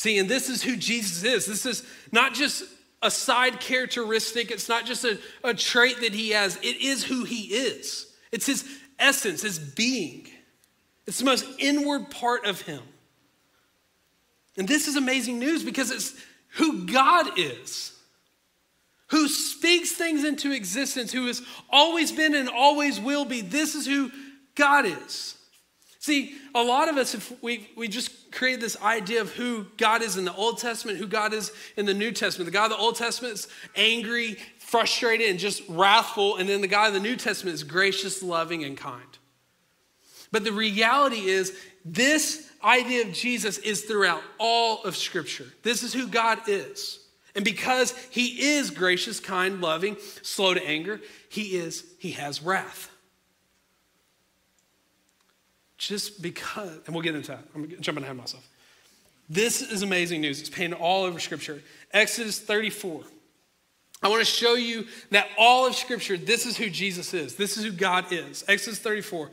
See, 0.00 0.16
and 0.16 0.30
this 0.30 0.48
is 0.48 0.62
who 0.62 0.76
Jesus 0.76 1.24
is. 1.24 1.44
This 1.44 1.66
is 1.66 1.84
not 2.10 2.32
just 2.32 2.64
a 3.02 3.10
side 3.10 3.60
characteristic, 3.60 4.50
it's 4.50 4.66
not 4.66 4.86
just 4.86 5.04
a, 5.04 5.18
a 5.44 5.52
trait 5.52 6.00
that 6.00 6.14
he 6.14 6.30
has, 6.30 6.56
it 6.62 6.80
is 6.80 7.04
who 7.04 7.24
he 7.24 7.54
is. 7.54 8.10
It's 8.32 8.46
his 8.46 8.64
essence, 8.98 9.42
his 9.42 9.58
being. 9.58 10.26
It's 11.06 11.18
the 11.18 11.26
most 11.26 11.44
inward 11.58 12.10
part 12.10 12.46
of 12.46 12.62
him. 12.62 12.80
And 14.56 14.66
this 14.66 14.88
is 14.88 14.96
amazing 14.96 15.38
news 15.38 15.62
because 15.62 15.90
it's 15.90 16.14
who 16.52 16.86
God 16.86 17.38
is, 17.38 17.92
who 19.08 19.28
speaks 19.28 19.92
things 19.92 20.24
into 20.24 20.50
existence, 20.50 21.12
who 21.12 21.26
has 21.26 21.42
always 21.68 22.10
been 22.10 22.34
and 22.34 22.48
always 22.48 22.98
will 22.98 23.26
be. 23.26 23.42
This 23.42 23.74
is 23.74 23.84
who 23.84 24.10
God 24.54 24.86
is. 24.86 25.36
See, 26.00 26.34
a 26.54 26.62
lot 26.62 26.88
of 26.88 26.96
us, 26.96 27.14
if 27.14 27.42
we, 27.42 27.68
we 27.76 27.86
just 27.86 28.32
create 28.32 28.58
this 28.58 28.80
idea 28.80 29.20
of 29.20 29.34
who 29.34 29.66
God 29.76 30.00
is 30.00 30.16
in 30.16 30.24
the 30.24 30.34
Old 30.34 30.56
Testament, 30.56 30.96
who 30.96 31.06
God 31.06 31.34
is 31.34 31.52
in 31.76 31.84
the 31.84 31.92
New 31.92 32.10
Testament. 32.10 32.46
The 32.46 32.52
God 32.52 32.70
of 32.72 32.78
the 32.78 32.82
Old 32.82 32.96
Testament 32.96 33.34
is 33.34 33.48
angry, 33.76 34.38
frustrated, 34.58 35.28
and 35.28 35.38
just 35.38 35.62
wrathful. 35.68 36.36
And 36.36 36.48
then 36.48 36.62
the 36.62 36.68
God 36.68 36.88
of 36.88 36.94
the 36.94 37.00
New 37.00 37.16
Testament 37.16 37.54
is 37.54 37.64
gracious, 37.64 38.22
loving, 38.22 38.64
and 38.64 38.78
kind. 38.78 39.18
But 40.32 40.42
the 40.42 40.52
reality 40.52 41.26
is, 41.26 41.54
this 41.84 42.50
idea 42.64 43.06
of 43.06 43.12
Jesus 43.12 43.58
is 43.58 43.82
throughout 43.82 44.22
all 44.38 44.82
of 44.84 44.96
Scripture. 44.96 45.46
This 45.62 45.82
is 45.82 45.92
who 45.92 46.08
God 46.08 46.38
is. 46.46 46.98
And 47.34 47.44
because 47.44 47.94
he 48.08 48.54
is 48.54 48.70
gracious, 48.70 49.20
kind, 49.20 49.60
loving, 49.60 49.98
slow 50.22 50.54
to 50.54 50.66
anger, 50.66 50.98
he 51.28 51.58
is, 51.58 51.84
he 51.98 52.12
has 52.12 52.42
wrath 52.42 52.89
just 55.80 56.20
because, 56.20 56.78
and 56.84 56.94
we'll 56.94 57.02
get 57.02 57.14
into 57.14 57.28
that. 57.28 57.42
I'm 57.54 57.74
jumping 57.80 58.04
ahead 58.04 58.14
of 58.14 58.18
myself. 58.18 58.46
This 59.30 59.62
is 59.62 59.80
amazing 59.80 60.20
news. 60.20 60.38
It's 60.38 60.50
painted 60.50 60.78
all 60.78 61.04
over 61.04 61.18
Scripture. 61.18 61.62
Exodus 61.90 62.38
34. 62.38 63.02
I 64.02 64.08
want 64.08 64.20
to 64.20 64.26
show 64.26 64.54
you 64.54 64.86
that 65.10 65.28
all 65.38 65.66
of 65.66 65.74
Scripture, 65.74 66.18
this 66.18 66.44
is 66.44 66.58
who 66.58 66.68
Jesus 66.68 67.14
is. 67.14 67.34
This 67.34 67.56
is 67.56 67.64
who 67.64 67.72
God 67.72 68.12
is. 68.12 68.44
Exodus 68.46 68.78
34, 68.78 69.30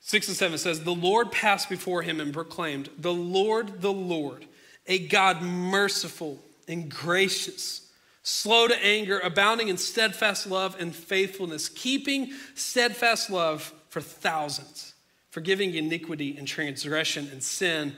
6 0.00 0.28
and 0.28 0.36
7 0.36 0.58
says, 0.58 0.84
The 0.84 0.94
Lord 0.94 1.32
passed 1.32 1.70
before 1.70 2.02
him 2.02 2.20
and 2.20 2.34
proclaimed, 2.34 2.90
The 2.98 3.12
Lord, 3.12 3.80
the 3.80 3.92
Lord, 3.92 4.44
a 4.86 4.98
God 5.06 5.40
merciful 5.40 6.38
and 6.68 6.90
gracious, 6.90 7.90
slow 8.22 8.68
to 8.68 8.84
anger, 8.84 9.20
abounding 9.20 9.68
in 9.68 9.78
steadfast 9.78 10.46
love 10.46 10.76
and 10.78 10.94
faithfulness, 10.94 11.70
keeping 11.70 12.32
steadfast 12.54 13.30
love 13.30 13.72
for 13.88 14.02
thousands 14.02 14.92
forgiving 15.38 15.72
iniquity 15.76 16.36
and 16.36 16.48
transgression 16.48 17.28
and 17.30 17.40
sin, 17.40 17.94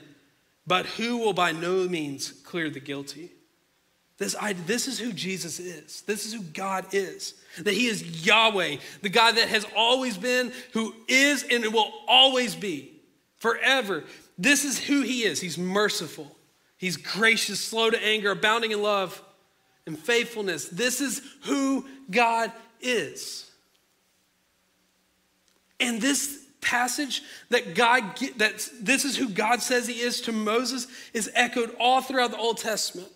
but 0.67 0.85
who 0.85 1.17
will 1.17 1.33
by 1.33 1.51
no 1.51 1.87
means 1.87 2.29
clear 2.29 2.69
the 2.69 2.79
guilty. 2.79 3.31
This, 4.19 4.35
I, 4.39 4.53
this 4.53 4.87
is 4.87 4.99
who 4.99 5.11
Jesus 5.11 5.59
is. 5.59 6.01
This 6.01 6.27
is 6.27 6.33
who 6.33 6.43
God 6.43 6.85
is. 6.91 7.33
That 7.57 7.73
He 7.73 7.87
is 7.87 8.27
Yahweh, 8.27 8.75
the 9.01 9.09
God 9.09 9.37
that 9.37 9.49
has 9.49 9.65
always 9.75 10.19
been, 10.19 10.51
who 10.73 10.93
is, 11.07 11.43
and 11.49 11.65
will 11.73 11.91
always 12.07 12.53
be 12.53 12.91
forever. 13.37 14.03
This 14.37 14.63
is 14.63 14.77
who 14.77 15.01
He 15.01 15.23
is. 15.23 15.41
He's 15.41 15.57
merciful, 15.57 16.37
He's 16.77 16.95
gracious, 16.95 17.59
slow 17.59 17.89
to 17.89 18.05
anger, 18.05 18.29
abounding 18.29 18.69
in 18.69 18.83
love 18.83 19.19
and 19.87 19.97
faithfulness. 19.97 20.69
This 20.69 21.01
is 21.01 21.23
who 21.45 21.87
God 22.11 22.51
is. 22.81 23.49
And 25.79 25.99
this 25.99 26.40
passage 26.61 27.23
that 27.49 27.75
God 27.75 28.17
that 28.37 28.69
this 28.79 29.03
is 29.03 29.17
who 29.17 29.27
God 29.29 29.61
says 29.61 29.87
he 29.87 29.99
is 29.99 30.21
to 30.21 30.31
Moses 30.31 30.87
is 31.13 31.29
echoed 31.33 31.75
all 31.79 32.01
throughout 32.01 32.31
the 32.31 32.37
Old 32.37 32.57
Testament. 32.57 33.09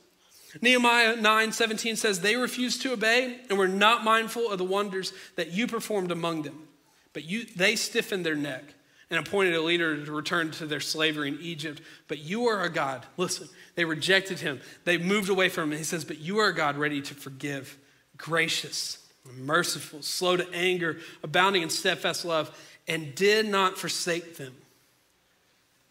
Nehemiah 0.61 1.15
9 1.15 1.51
17 1.51 1.95
says, 1.95 2.19
They 2.19 2.35
refused 2.35 2.81
to 2.83 2.93
obey 2.93 3.39
and 3.49 3.57
were 3.57 3.67
not 3.67 4.03
mindful 4.03 4.49
of 4.49 4.57
the 4.57 4.63
wonders 4.63 5.13
that 5.35 5.51
you 5.51 5.67
performed 5.67 6.11
among 6.11 6.43
them. 6.43 6.67
But 7.13 7.25
you, 7.25 7.45
they 7.55 7.75
stiffened 7.75 8.25
their 8.25 8.35
neck 8.35 8.63
and 9.09 9.19
appointed 9.19 9.55
a 9.55 9.61
leader 9.61 10.03
to 10.03 10.11
return 10.11 10.51
to 10.51 10.65
their 10.65 10.79
slavery 10.79 11.29
in 11.29 11.39
Egypt. 11.41 11.81
But 12.07 12.19
you 12.19 12.45
are 12.47 12.63
a 12.63 12.69
God. 12.69 13.05
Listen, 13.17 13.47
they 13.75 13.85
rejected 13.85 14.39
him. 14.39 14.61
They 14.83 14.97
moved 14.97 15.29
away 15.29 15.49
from 15.49 15.71
him. 15.71 15.77
He 15.77 15.83
says, 15.83 16.05
But 16.05 16.19
you 16.19 16.39
are 16.39 16.47
a 16.47 16.55
God 16.55 16.77
ready 16.77 17.01
to 17.01 17.13
forgive, 17.13 17.77
gracious, 18.17 19.05
merciful, 19.37 20.01
slow 20.01 20.37
to 20.37 20.53
anger, 20.53 20.97
abounding 21.23 21.61
in 21.61 21.69
steadfast 21.69 22.25
love 22.25 22.57
and 22.87 23.15
did 23.15 23.47
not 23.47 23.77
forsake 23.77 24.37
them. 24.37 24.53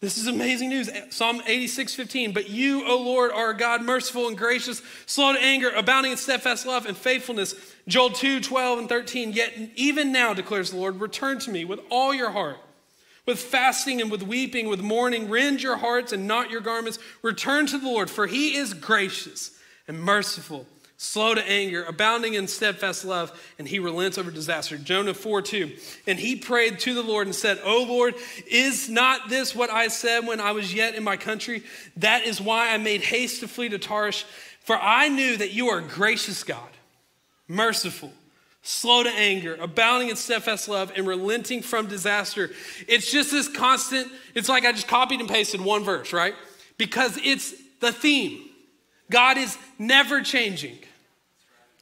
This 0.01 0.17
is 0.17 0.27
amazing 0.27 0.69
news. 0.69 0.89
Psalm 1.09 1.41
86, 1.45 1.95
15. 1.95 2.31
But 2.31 2.49
you, 2.49 2.85
O 2.85 3.01
Lord, 3.01 3.31
are 3.31 3.51
a 3.51 3.57
God 3.57 3.81
merciful 3.81 4.27
and 4.27 4.37
gracious, 4.37 4.81
slow 5.05 5.33
to 5.33 5.41
anger, 5.41 5.69
abounding 5.69 6.11
in 6.11 6.17
steadfast 6.17 6.65
love 6.65 6.85
and 6.85 6.95
faithfulness. 6.95 7.55
Joel 7.87 8.11
2, 8.11 8.41
12 8.41 8.79
and 8.79 8.89
13. 8.89 9.33
Yet 9.33 9.53
even 9.75 10.11
now, 10.11 10.33
declares 10.33 10.71
the 10.71 10.77
Lord, 10.77 10.99
return 10.99 11.39
to 11.39 11.49
me 11.49 11.65
with 11.65 11.79
all 11.89 12.13
your 12.13 12.31
heart. 12.31 12.57
With 13.25 13.39
fasting 13.39 14.01
and 14.01 14.11
with 14.11 14.21
weeping, 14.21 14.67
with 14.67 14.81
mourning, 14.81 15.29
rend 15.29 15.63
your 15.63 15.77
hearts 15.77 16.13
and 16.13 16.27
not 16.27 16.51
your 16.51 16.61
garments. 16.61 16.99
Return 17.23 17.65
to 17.67 17.79
the 17.79 17.87
Lord, 17.87 18.09
for 18.09 18.27
he 18.27 18.55
is 18.55 18.75
gracious 18.75 19.57
and 19.87 19.99
merciful 19.99 20.67
slow 20.97 21.35
to 21.35 21.49
anger, 21.49 21.83
abounding 21.83 22.35
in 22.35 22.47
steadfast 22.47 23.03
love, 23.05 23.31
and 23.59 23.67
he 23.67 23.79
relents 23.79 24.17
over 24.17 24.31
disaster. 24.31 24.77
Jonah 24.77 25.13
4 25.13 25.41
2. 25.41 25.75
And 26.07 26.17
he 26.17 26.35
prayed 26.35 26.79
to 26.79 26.93
the 26.93 27.03
Lord 27.03 27.27
and 27.27 27.35
said, 27.35 27.59
O 27.63 27.83
Lord, 27.83 28.15
is 28.49 28.89
not 28.89 29.29
this 29.29 29.55
what 29.55 29.69
I 29.69 29.89
said 29.89 30.25
when 30.25 30.39
I 30.39 30.51
was 30.51 30.73
yet 30.73 30.95
in 30.95 31.03
my 31.03 31.17
country? 31.17 31.63
That 31.97 32.25
is 32.25 32.39
why 32.39 32.71
I 32.71 32.77
made 32.77 33.01
haste 33.01 33.41
to 33.41 33.47
flee 33.47 33.69
to 33.69 33.79
Tarshish, 33.79 34.25
for 34.61 34.77
I 34.77 35.09
knew 35.09 35.37
that 35.37 35.51
you 35.51 35.69
are 35.69 35.79
a 35.79 35.87
gracious 35.87 36.43
God, 36.43 36.69
merciful. 37.47 38.11
Slow 38.67 39.03
to 39.03 39.11
anger, 39.11 39.55
abounding 39.61 40.09
in 40.09 40.15
steadfast 40.15 40.67
love, 40.67 40.91
and 40.95 41.05
relenting 41.05 41.61
from 41.61 41.85
disaster. 41.85 42.49
It's 42.87 43.11
just 43.11 43.29
this 43.29 43.47
constant, 43.47 44.11
it's 44.33 44.49
like 44.49 44.65
I 44.65 44.71
just 44.71 44.87
copied 44.87 45.19
and 45.19 45.29
pasted 45.29 45.61
one 45.61 45.83
verse, 45.83 46.11
right? 46.11 46.33
Because 46.79 47.19
it's 47.23 47.53
the 47.79 47.91
theme. 47.91 48.44
God 49.09 49.37
is 49.37 49.57
never 49.77 50.21
changing. 50.21 50.77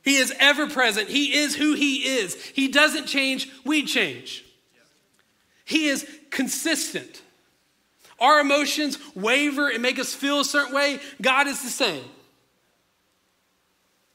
He 0.04 0.18
is 0.18 0.34
ever 0.40 0.68
present. 0.68 1.10
He 1.10 1.38
is 1.38 1.56
who 1.56 1.74
He 1.74 1.98
is. 2.18 2.36
He 2.36 2.68
doesn't 2.68 3.06
change, 3.06 3.50
we 3.66 3.86
change. 3.86 4.44
He 5.66 5.88
is 5.88 6.08
consistent. 6.30 7.22
Our 8.20 8.40
emotions 8.40 8.98
waver 9.16 9.70
and 9.70 9.82
make 9.82 10.00
us 10.00 10.14
feel 10.14 10.42
a 10.42 10.46
certain 10.46 10.74
way. 10.74 11.00
God 11.22 11.48
is 11.48 11.62
the 11.62 11.70
same. 11.70 12.04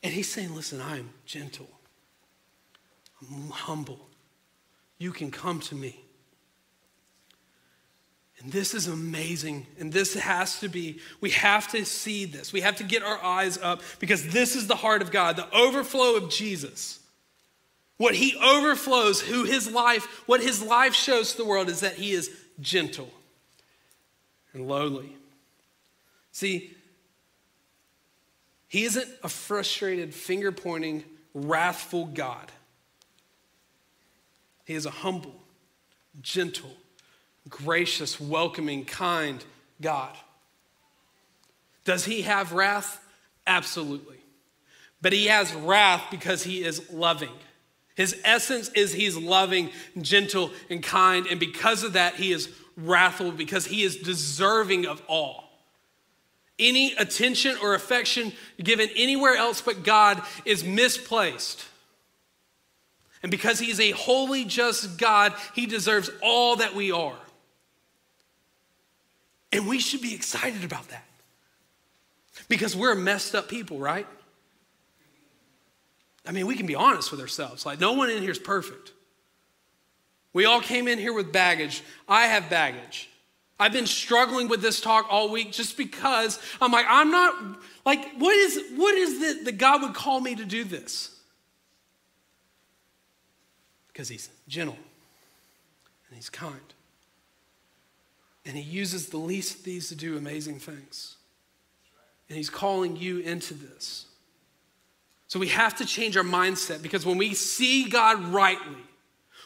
And 0.03 0.13
He's 0.13 0.31
saying, 0.31 0.55
Listen, 0.55 0.81
I 0.81 0.99
am 0.99 1.11
gentle, 1.25 1.69
I'm 3.21 3.51
humble. 3.51 4.09
You 4.99 5.13
can 5.13 5.31
come 5.31 5.61
to 5.61 5.75
me. 5.75 6.05
And 8.41 8.53
this 8.53 8.73
is 8.73 8.87
amazing. 8.87 9.67
And 9.81 9.93
this 9.93 10.15
has 10.15 10.61
to 10.61 10.69
be, 10.69 11.01
we 11.21 11.31
have 11.31 11.69
to 11.73 11.85
see 11.85 12.25
this. 12.25 12.53
We 12.53 12.61
have 12.61 12.77
to 12.77 12.85
get 12.85 13.03
our 13.03 13.23
eyes 13.23 13.59
up 13.59 13.83
because 13.99 14.29
this 14.29 14.55
is 14.55 14.67
the 14.67 14.77
heart 14.77 15.03
of 15.03 15.11
God, 15.11 15.37
the 15.37 15.53
overflow 15.55 16.17
of 16.17 16.31
Jesus. 16.31 17.01
What 17.97 18.15
he 18.15 18.37
overflows, 18.37 19.21
who 19.21 19.45
his 19.45 19.71
life, 19.71 20.05
what 20.27 20.41
his 20.41 20.63
life 20.63 20.95
shows 20.95 21.33
to 21.33 21.39
the 21.39 21.45
world 21.45 21.69
is 21.69 21.81
that 21.81 21.95
he 21.95 22.13
is 22.13 22.31
gentle 22.61 23.11
and 24.53 24.69
lowly. 24.69 25.17
See, 26.31 26.77
he 28.69 28.85
isn't 28.85 29.09
a 29.25 29.29
frustrated, 29.29 30.15
finger 30.15 30.53
pointing, 30.53 31.03
wrathful 31.35 32.07
God. 32.07 32.53
He 34.65 34.75
is 34.75 34.87
a 34.87 34.91
humble, 34.91 35.35
gentle, 36.21 36.77
gracious, 37.49 38.21
welcoming, 38.21 38.85
kind 38.85 39.45
God. 39.81 40.15
Does 41.85 42.05
he 42.05 42.23
have 42.23 42.53
wrath? 42.53 43.03
Absolutely. 43.47 44.19
But 45.01 45.13
he 45.13 45.27
has 45.27 45.55
wrath 45.55 46.05
because 46.11 46.43
he 46.43 46.63
is 46.63 46.91
loving. 46.91 47.33
His 47.95 48.21
essence 48.25 48.69
is 48.71 48.93
he's 48.93 49.17
loving, 49.17 49.71
gentle, 50.01 50.51
and 50.71 50.83
kind. 50.83 51.27
And 51.27 51.41
because 51.41 51.83
of 51.83 51.95
that, 51.95 52.15
he 52.15 52.33
is 52.33 52.49
wrathful 52.77 53.33
because 53.33 53.67
he 53.67 53.83
is 53.83 53.97
deserving 53.97 54.87
of 54.87 55.03
all. 55.09 55.45
Any 56.59 56.93
attention 56.95 57.57
or 57.63 57.75
affection 57.75 58.33
given 58.63 58.89
anywhere 58.97 59.37
else 59.37 59.61
but 59.61 59.85
God 59.85 60.23
is 60.45 60.65
misplaced. 60.65 61.65
And 63.23 63.31
because 63.31 63.59
he's 63.59 63.81
a 63.81 63.93
holy, 63.93 64.45
just 64.45 64.99
God, 64.99 65.35
he 65.55 65.67
deserves 65.67 66.11
all 66.23 66.57
that 66.57 66.75
we 66.75 66.93
are. 66.93 67.19
And 69.53 69.67
we 69.67 69.79
should 69.79 70.03
be 70.03 70.15
excited 70.15 70.65
about 70.65 70.89
that. 70.89 71.05
Because 72.49 72.77
we're 72.77 72.95
messed 72.95 73.35
up 73.35 73.49
people, 73.49 73.79
right? 73.79 74.07
I 76.27 76.33
mean, 76.33 76.47
we 76.47 76.55
can 76.55 76.67
be 76.67 76.75
honest 76.75 77.11
with 77.11 77.21
ourselves. 77.21 77.65
Like, 77.65 77.81
no 77.81 77.95
one 77.95 78.11
in 78.11 78.23
here 78.23 78.31
is 78.31 78.39
perfect. 78.39 78.93
We 80.33 80.45
all 80.45 80.61
came 80.61 80.87
in 80.87 80.99
here 80.99 81.13
with 81.13 81.33
baggage. 81.33 81.83
I 82.07 82.27
have 82.27 82.51
baggage. 82.51 83.09
I've 83.59 83.73
been 83.73 83.87
struggling 83.87 84.47
with 84.49 84.63
this 84.63 84.81
talk 84.81 85.07
all 85.11 85.31
week 85.31 85.53
just 85.53 85.77
because 85.77 86.39
I'm 86.61 86.71
like, 86.71 86.87
I'm 86.89 87.11
not, 87.11 87.59
like, 87.85 88.15
what 88.19 88.37
is, 88.37 88.63
what 88.77 88.95
is 88.95 89.21
it 89.21 89.45
that 89.47 89.59
God 89.59 89.83
would 89.83 89.95
call 89.95 90.21
me 90.21 90.37
to 90.37 90.45
do 90.45 90.63
this? 90.63 91.19
Because 93.89 94.09
He's 94.09 94.29
gentle 94.47 94.77
and 96.09 96.17
He's 96.17 96.31
kind. 96.31 96.75
And 98.49 98.57
He 98.57 98.63
uses 98.63 99.11
the 99.11 99.19
least 99.19 99.59
of 99.59 99.65
these 99.65 99.91
to 99.91 99.95
do 99.95 100.17
amazing 100.17 100.59
things. 100.59 101.17
And 102.29 102.37
He's 102.39 102.49
calling 102.49 102.97
you 102.97 103.19
into 103.19 103.53
this. 103.53 104.07
So 105.27 105.39
we 105.39 105.49
have 105.49 105.77
to 105.77 105.85
change 105.85 106.17
our 106.17 106.25
mindset 106.25 106.81
because 106.81 107.05
when 107.05 107.19
we 107.19 107.35
see 107.35 107.91
God 107.91 108.19
rightly, 108.33 108.81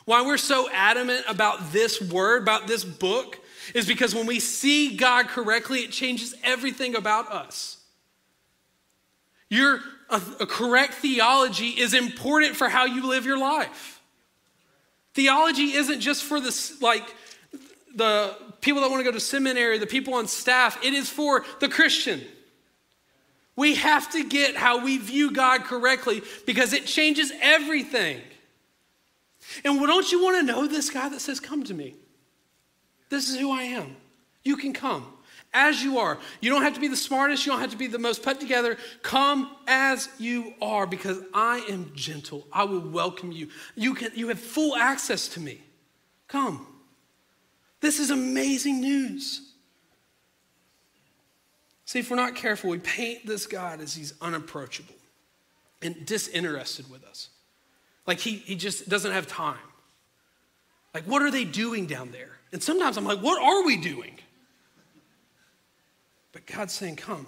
why 0.05 0.23
we're 0.25 0.37
so 0.37 0.71
adamant 0.73 1.25
about 1.29 1.73
this 1.73 2.01
word, 2.01 2.43
about 2.43 2.69
this 2.69 2.85
book, 2.85 3.41
is 3.75 3.89
because 3.89 4.15
when 4.15 4.27
we 4.27 4.39
see 4.39 4.97
God 4.97 5.27
correctly, 5.27 5.81
it 5.81 5.91
changes 5.91 6.37
everything 6.45 6.95
about 6.95 7.31
us. 7.33 7.79
Your 9.49 9.81
a, 10.11 10.23
a 10.41 10.47
correct 10.47 10.95
theology 10.95 11.71
is 11.71 11.93
important 11.93 12.55
for 12.55 12.69
how 12.69 12.85
you 12.85 13.09
live 13.09 13.27
your 13.27 13.39
life. 13.39 14.01
Theology 15.15 15.73
isn't 15.73 16.01
just 16.01 16.23
for 16.23 16.39
the 16.39 16.77
like 16.81 17.17
the 17.97 18.37
people 18.63 18.81
that 18.81 18.91
want 18.91 19.01
to 19.01 19.05
go 19.05 19.13
to 19.13 19.21
seminary, 19.21 19.77
the 19.77 19.87
people 19.87 20.15
on 20.15 20.27
staff. 20.27 20.83
It 20.83 20.95
is 20.95 21.11
for 21.11 21.45
the 21.61 21.69
Christian. 21.69 22.23
We 23.55 23.75
have 23.75 24.11
to 24.13 24.25
get 24.25 24.57
how 24.57 24.83
we 24.83 24.97
view 24.97 25.31
God 25.31 25.65
correctly 25.65 26.23
because 26.47 26.73
it 26.73 26.87
changes 26.87 27.31
everything. 27.43 28.23
And 29.65 29.79
don't 29.79 30.11
you 30.11 30.23
want 30.23 30.39
to 30.39 30.43
know 30.43 30.67
this 30.67 30.89
guy 30.89 31.11
that 31.11 31.21
says, 31.21 31.39
Come 31.39 31.65
to 31.65 31.75
me? 31.75 31.97
This 33.11 33.29
is 33.29 33.39
who 33.39 33.53
I 33.53 33.65
am. 33.65 33.97
You 34.43 34.57
can 34.57 34.73
come 34.73 35.07
as 35.53 35.83
you 35.83 35.99
are. 35.99 36.19
You 36.41 36.51
don't 36.51 36.63
have 36.63 36.75
to 36.75 36.81
be 36.81 36.89
the 36.89 36.97
smartest, 36.97 37.45
you 37.45 37.53
don't 37.53 37.61
have 37.61 37.73
to 37.73 37.77
be 37.77 37.89
the 37.89 37.99
most 37.99 38.23
put 38.23 38.41
together. 38.41 38.79
Come 39.03 39.55
as 39.67 40.09
you 40.19 40.55
are 40.63 40.87
because 40.87 41.21
I 41.35 41.59
am 41.69 41.93
gentle. 41.95 42.47
I 42.51 42.65
will 42.65 42.81
welcome 42.81 43.33
you. 43.33 43.49
You, 43.75 43.95
can, 43.95 44.13
you 44.15 44.29
have 44.29 44.41
full 44.41 44.77
access 44.77 45.29
to 45.29 45.41
me. 45.41 45.61
Come. 46.29 46.67
This 47.83 47.99
is 47.99 48.11
amazing 48.11 48.81
news. 48.81 49.43
See, 51.85 51.99
if 51.99 52.11
we're 52.11 52.17
not 52.17 52.37
careful, 52.37 52.71
we 52.71 52.79
paint 52.79 53.27
this 53.27 53.47
God 53.47 53.81
as 53.81 53.95
he's 53.95 54.15
unapproachable 54.23 54.95
and 55.83 56.07
disinterested 56.07 56.89
with 56.91 57.05
us. 57.05 57.29
Like 58.07 58.19
he, 58.19 58.37
he 58.37 58.55
just 58.55 58.89
doesn't 58.89 59.13
have 59.13 59.27
time. 59.27 59.59
Like, 60.95 61.05
what 61.05 61.23
are 61.23 61.31
they 61.31 61.45
doing 61.45 61.87
down 61.87 62.13
there? 62.13 62.31
And 62.53 62.63
sometimes 62.63 62.97
I'm 62.97 63.05
like, 63.05 63.19
what 63.19 63.43
are 63.43 63.67
we 63.67 63.77
doing? 63.77 64.19
But 66.33 66.47
God's 66.47 66.73
saying, 66.73 66.97
come. 66.97 67.27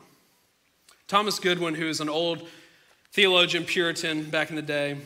Thomas 1.09 1.39
Goodwin, 1.39 1.75
who 1.75 1.89
is 1.89 2.01
an 2.01 2.09
old 2.09 2.49
theologian, 3.13 3.65
Puritan 3.65 4.31
back 4.31 4.51
in 4.51 4.57
the 4.57 4.63
day, 4.63 4.99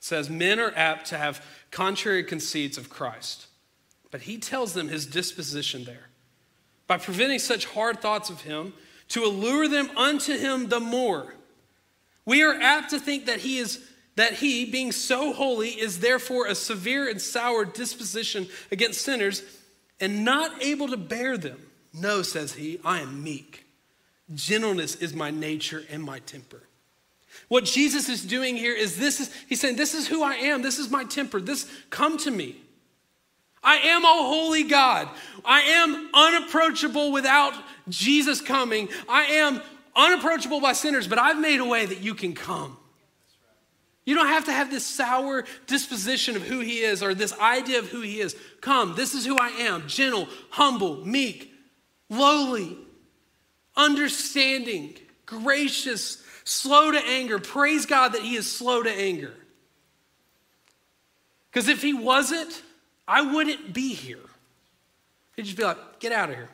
says 0.00 0.30
men 0.30 0.58
are 0.58 0.72
apt 0.74 1.08
to 1.08 1.18
have 1.18 1.44
contrary 1.70 2.24
conceits 2.24 2.78
of 2.78 2.88
Christ. 2.88 3.48
But 4.10 4.22
he 4.22 4.38
tells 4.38 4.72
them 4.72 4.88
his 4.88 5.06
disposition 5.06 5.84
there. 5.84 6.08
By 6.86 6.98
preventing 6.98 7.38
such 7.38 7.66
hard 7.66 8.00
thoughts 8.00 8.30
of 8.30 8.42
him, 8.42 8.72
to 9.08 9.24
allure 9.24 9.68
them 9.68 9.90
unto 9.96 10.36
him 10.36 10.68
the 10.68 10.80
more. 10.80 11.34
We 12.24 12.42
are 12.42 12.54
apt 12.60 12.90
to 12.90 13.00
think 13.00 13.26
that 13.26 13.40
he 13.40 13.58
is 13.58 13.80
that 14.16 14.34
he, 14.34 14.64
being 14.64 14.90
so 14.90 15.32
holy, 15.32 15.68
is 15.68 16.00
therefore 16.00 16.46
a 16.46 16.54
severe 16.54 17.08
and 17.08 17.22
sour 17.22 17.64
disposition 17.64 18.48
against 18.72 19.02
sinners 19.02 19.44
and 20.00 20.24
not 20.24 20.60
able 20.60 20.88
to 20.88 20.96
bear 20.96 21.38
them. 21.38 21.60
No, 21.94 22.22
says 22.22 22.54
he, 22.54 22.80
I 22.84 23.00
am 23.00 23.22
meek. 23.22 23.64
Gentleness 24.34 24.96
is 24.96 25.14
my 25.14 25.30
nature 25.30 25.84
and 25.88 26.02
my 26.02 26.18
temper. 26.18 26.62
What 27.46 27.64
Jesus 27.64 28.08
is 28.08 28.24
doing 28.24 28.56
here 28.56 28.74
is 28.74 28.98
this 28.98 29.20
is 29.20 29.32
he's 29.48 29.60
saying 29.60 29.76
this 29.76 29.94
is 29.94 30.08
who 30.08 30.22
I 30.22 30.34
am. 30.34 30.62
This 30.62 30.78
is 30.78 30.90
my 30.90 31.04
temper. 31.04 31.40
This 31.40 31.70
come 31.88 32.18
to 32.18 32.30
me. 32.30 32.56
I 33.62 33.76
am 33.76 34.04
a 34.04 34.08
holy 34.08 34.64
God. 34.64 35.08
I 35.44 35.60
am 35.62 36.10
unapproachable 36.14 37.12
without 37.12 37.54
Jesus 37.88 38.40
coming. 38.40 38.88
I 39.08 39.24
am 39.24 39.60
unapproachable 39.96 40.60
by 40.60 40.72
sinners, 40.72 41.08
but 41.08 41.18
I've 41.18 41.40
made 41.40 41.60
a 41.60 41.64
way 41.64 41.84
that 41.84 42.00
you 42.00 42.14
can 42.14 42.34
come. 42.34 42.76
You 44.04 44.14
don't 44.14 44.28
have 44.28 44.46
to 44.46 44.52
have 44.52 44.70
this 44.70 44.86
sour 44.86 45.44
disposition 45.66 46.34
of 46.34 46.42
who 46.42 46.60
he 46.60 46.78
is 46.80 47.02
or 47.02 47.14
this 47.14 47.38
idea 47.38 47.78
of 47.78 47.88
who 47.88 48.00
he 48.00 48.20
is. 48.20 48.34
Come, 48.62 48.94
this 48.94 49.12
is 49.12 49.26
who 49.26 49.36
I 49.36 49.48
am 49.48 49.86
gentle, 49.86 50.28
humble, 50.48 51.04
meek, 51.04 51.52
lowly, 52.08 52.78
understanding, 53.76 54.96
gracious, 55.26 56.22
slow 56.44 56.90
to 56.90 56.98
anger. 56.98 57.38
Praise 57.38 57.84
God 57.84 58.14
that 58.14 58.22
he 58.22 58.34
is 58.34 58.50
slow 58.50 58.82
to 58.82 58.90
anger. 58.90 59.34
Because 61.50 61.68
if 61.68 61.82
he 61.82 61.92
wasn't, 61.92 62.62
I 63.08 63.22
wouldn't 63.22 63.72
be 63.72 63.94
here. 63.94 64.18
He'd 65.34 65.46
just 65.46 65.56
be 65.56 65.64
like, 65.64 65.98
get 65.98 66.12
out 66.12 66.28
of 66.28 66.36
here. 66.36 66.50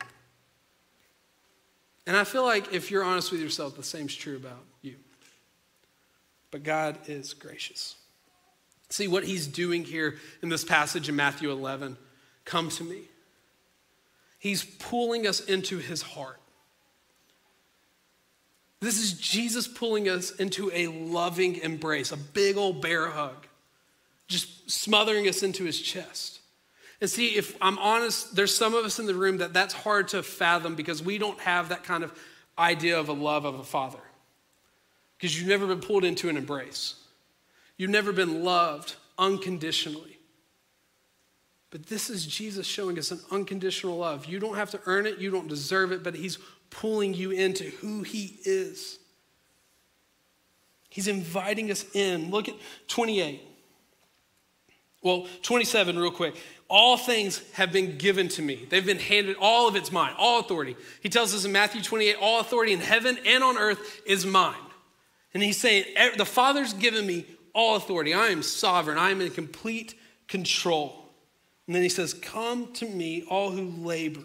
And 2.07 2.15
I 2.15 2.23
feel 2.23 2.45
like 2.45 2.73
if 2.73 2.89
you're 2.89 3.03
honest 3.03 3.31
with 3.31 3.41
yourself, 3.41 3.75
the 3.75 3.83
same's 3.83 4.15
true 4.15 4.37
about 4.37 4.63
you. 4.81 4.95
But 6.51 6.63
God 6.63 6.97
is 7.07 7.33
gracious. 7.33 7.95
See 8.89 9.07
what 9.07 9.25
he's 9.25 9.47
doing 9.47 9.83
here 9.83 10.15
in 10.41 10.49
this 10.49 10.63
passage 10.63 11.09
in 11.09 11.15
Matthew 11.15 11.51
11. 11.51 11.97
Come 12.45 12.69
to 12.69 12.83
me. 12.83 13.01
He's 14.39 14.63
pulling 14.63 15.27
us 15.27 15.41
into 15.41 15.79
his 15.79 16.03
heart. 16.03 16.39
This 18.79 19.01
is 19.01 19.13
Jesus 19.13 19.67
pulling 19.67 20.07
us 20.07 20.31
into 20.31 20.69
a 20.71 20.87
loving 20.87 21.55
embrace, 21.55 22.11
a 22.11 22.17
big 22.17 22.55
old 22.55 22.81
bear 22.81 23.07
hug, 23.07 23.47
just 24.27 24.69
smothering 24.69 25.27
us 25.27 25.41
into 25.41 25.63
his 25.63 25.81
chest. 25.81 26.39
And 27.01 27.09
see, 27.09 27.35
if 27.35 27.57
I'm 27.61 27.77
honest, 27.79 28.35
there's 28.35 28.55
some 28.55 28.73
of 28.73 28.85
us 28.85 28.99
in 28.99 29.05
the 29.05 29.15
room 29.15 29.37
that 29.37 29.53
that's 29.53 29.73
hard 29.73 30.07
to 30.09 30.23
fathom 30.23 30.75
because 30.75 31.03
we 31.03 31.17
don't 31.17 31.39
have 31.41 31.69
that 31.69 31.83
kind 31.83 32.03
of 32.03 32.17
idea 32.57 32.99
of 32.99 33.09
a 33.09 33.13
love 33.13 33.45
of 33.45 33.59
a 33.59 33.63
father. 33.63 33.99
Because 35.17 35.37
you've 35.37 35.49
never 35.49 35.67
been 35.67 35.81
pulled 35.81 36.03
into 36.03 36.29
an 36.29 36.37
embrace, 36.37 36.95
you've 37.77 37.89
never 37.89 38.11
been 38.11 38.43
loved 38.43 38.95
unconditionally. 39.17 40.15
But 41.71 41.87
this 41.87 42.09
is 42.09 42.25
Jesus 42.25 42.65
showing 42.65 42.97
us 42.97 43.11
an 43.11 43.19
unconditional 43.31 43.97
love. 43.97 44.27
You 44.27 44.39
don't 44.39 44.55
have 44.55 44.71
to 44.71 44.79
earn 44.85 45.05
it, 45.05 45.17
you 45.17 45.29
don't 45.29 45.49
deserve 45.49 45.91
it, 45.91 46.03
but 46.03 46.15
He's 46.15 46.37
pulling 46.69 47.13
you 47.13 47.31
into 47.31 47.65
who 47.65 48.03
He 48.03 48.39
is. 48.45 48.97
He's 50.89 51.09
inviting 51.09 51.71
us 51.71 51.85
in. 51.93 52.31
Look 52.31 52.47
at 52.47 52.55
28. 52.87 53.41
Well, 55.01 55.27
27, 55.41 55.99
real 55.99 56.09
quick. 56.09 56.35
All 56.67 56.97
things 56.97 57.41
have 57.53 57.71
been 57.71 57.97
given 57.97 58.27
to 58.29 58.41
me. 58.41 58.65
They've 58.69 58.85
been 58.85 58.99
handed, 58.99 59.37
all 59.39 59.67
of 59.67 59.75
it's 59.75 59.91
mine, 59.91 60.13
all 60.17 60.39
authority. 60.39 60.75
He 61.01 61.09
tells 61.09 61.33
us 61.33 61.45
in 61.45 61.51
Matthew 61.51 61.81
28 61.81 62.15
all 62.19 62.39
authority 62.39 62.73
in 62.73 62.79
heaven 62.79 63.19
and 63.25 63.43
on 63.43 63.57
earth 63.57 64.01
is 64.05 64.25
mine. 64.25 64.55
And 65.33 65.43
he's 65.43 65.57
saying, 65.57 65.85
the 66.17 66.25
Father's 66.25 66.73
given 66.73 67.05
me 67.05 67.25
all 67.53 67.75
authority. 67.75 68.13
I 68.13 68.27
am 68.27 68.41
sovereign, 68.41 68.97
I 68.97 69.11
am 69.11 69.21
in 69.21 69.29
complete 69.31 69.95
control. 70.27 71.05
And 71.67 71.75
then 71.75 71.83
he 71.83 71.89
says, 71.89 72.13
Come 72.13 72.73
to 72.73 72.87
me, 72.87 73.23
all 73.29 73.51
who 73.51 73.69
labor 73.85 74.23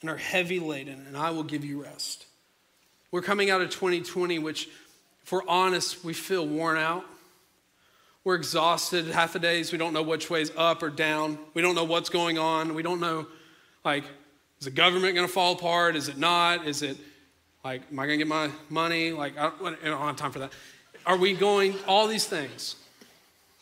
and 0.00 0.10
are 0.10 0.16
heavy 0.16 0.58
laden, 0.58 1.04
and 1.06 1.16
I 1.16 1.30
will 1.30 1.42
give 1.42 1.64
you 1.64 1.82
rest. 1.82 2.26
We're 3.10 3.22
coming 3.22 3.50
out 3.50 3.60
of 3.60 3.70
2020, 3.70 4.38
which, 4.38 4.68
if 5.22 5.32
we're 5.32 5.46
honest, 5.46 6.04
we 6.04 6.12
feel 6.12 6.46
worn 6.46 6.78
out. 6.78 7.04
We're 8.22 8.34
exhausted 8.34 9.06
half 9.06 9.32
the 9.32 9.38
days. 9.38 9.72
We 9.72 9.78
don't 9.78 9.94
know 9.94 10.02
which 10.02 10.28
way's 10.28 10.50
up 10.56 10.82
or 10.82 10.90
down. 10.90 11.38
We 11.54 11.62
don't 11.62 11.74
know 11.74 11.84
what's 11.84 12.10
going 12.10 12.38
on. 12.38 12.74
We 12.74 12.82
don't 12.82 13.00
know, 13.00 13.26
like, 13.84 14.04
is 14.58 14.66
the 14.66 14.70
government 14.70 15.14
going 15.14 15.26
to 15.26 15.32
fall 15.32 15.54
apart? 15.54 15.96
Is 15.96 16.08
it 16.08 16.18
not? 16.18 16.66
Is 16.66 16.82
it 16.82 16.98
Like, 17.64 17.82
am 17.90 17.98
I 17.98 18.06
going 18.06 18.18
to 18.18 18.24
get 18.24 18.28
my 18.28 18.50
money? 18.68 19.12
Like, 19.12 19.38
I 19.38 19.50
don't, 19.50 19.78
I 19.82 19.86
don't 19.86 20.00
have 20.00 20.16
time 20.16 20.32
for 20.32 20.38
that. 20.40 20.52
Are 21.06 21.16
we 21.16 21.34
going, 21.34 21.74
all 21.86 22.06
these 22.06 22.26
things? 22.26 22.76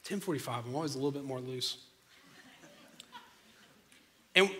1045, 0.02 0.66
I'm 0.66 0.74
always 0.74 0.94
a 0.94 0.98
little 0.98 1.10
bit 1.10 1.24
more 1.24 1.40
loose. 1.40 1.78
And 4.34 4.50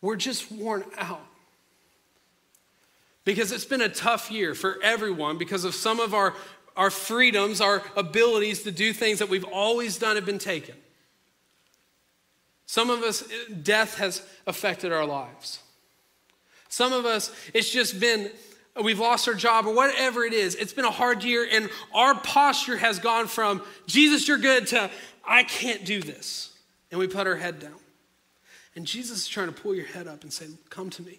we're 0.00 0.16
just 0.16 0.50
worn 0.50 0.84
out. 0.96 1.24
Because 3.24 3.52
it's 3.52 3.64
been 3.64 3.82
a 3.82 3.88
tough 3.88 4.30
year 4.30 4.54
for 4.54 4.78
everyone 4.82 5.38
because 5.38 5.64
of 5.64 5.74
some 5.74 6.00
of 6.00 6.14
our, 6.14 6.34
our 6.78 6.90
freedoms, 6.90 7.60
our 7.60 7.82
abilities 7.96 8.62
to 8.62 8.70
do 8.70 8.92
things 8.92 9.18
that 9.18 9.28
we've 9.28 9.44
always 9.44 9.98
done 9.98 10.14
have 10.14 10.24
been 10.24 10.38
taken. 10.38 10.76
Some 12.66 12.88
of 12.88 13.02
us, 13.02 13.24
death 13.62 13.98
has 13.98 14.22
affected 14.46 14.92
our 14.92 15.04
lives. 15.04 15.58
Some 16.68 16.92
of 16.92 17.04
us, 17.04 17.34
it's 17.52 17.68
just 17.70 17.98
been, 17.98 18.30
we've 18.80 19.00
lost 19.00 19.26
our 19.26 19.34
job 19.34 19.66
or 19.66 19.74
whatever 19.74 20.24
it 20.24 20.32
is. 20.32 20.54
It's 20.54 20.72
been 20.72 20.84
a 20.84 20.90
hard 20.90 21.24
year, 21.24 21.46
and 21.50 21.68
our 21.92 22.14
posture 22.14 22.76
has 22.76 23.00
gone 23.00 23.26
from, 23.26 23.60
Jesus, 23.86 24.28
you're 24.28 24.38
good, 24.38 24.68
to, 24.68 24.88
I 25.26 25.42
can't 25.42 25.84
do 25.84 26.00
this. 26.00 26.56
And 26.90 27.00
we 27.00 27.08
put 27.08 27.26
our 27.26 27.36
head 27.36 27.58
down. 27.58 27.74
And 28.76 28.86
Jesus 28.86 29.22
is 29.22 29.28
trying 29.28 29.52
to 29.52 29.60
pull 29.60 29.74
your 29.74 29.86
head 29.86 30.06
up 30.06 30.22
and 30.22 30.32
say, 30.32 30.46
Come 30.70 30.90
to 30.90 31.02
me. 31.02 31.18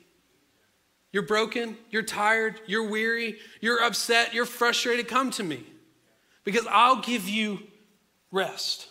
You're 1.11 1.23
broken, 1.23 1.77
you're 1.89 2.03
tired, 2.03 2.59
you're 2.67 2.87
weary, 2.87 3.39
you're 3.61 3.83
upset, 3.83 4.33
you're 4.33 4.45
frustrated. 4.45 5.07
Come 5.07 5.31
to 5.31 5.43
me 5.43 5.63
because 6.43 6.67
I'll 6.69 7.01
give 7.01 7.27
you 7.27 7.59
rest. 8.31 8.87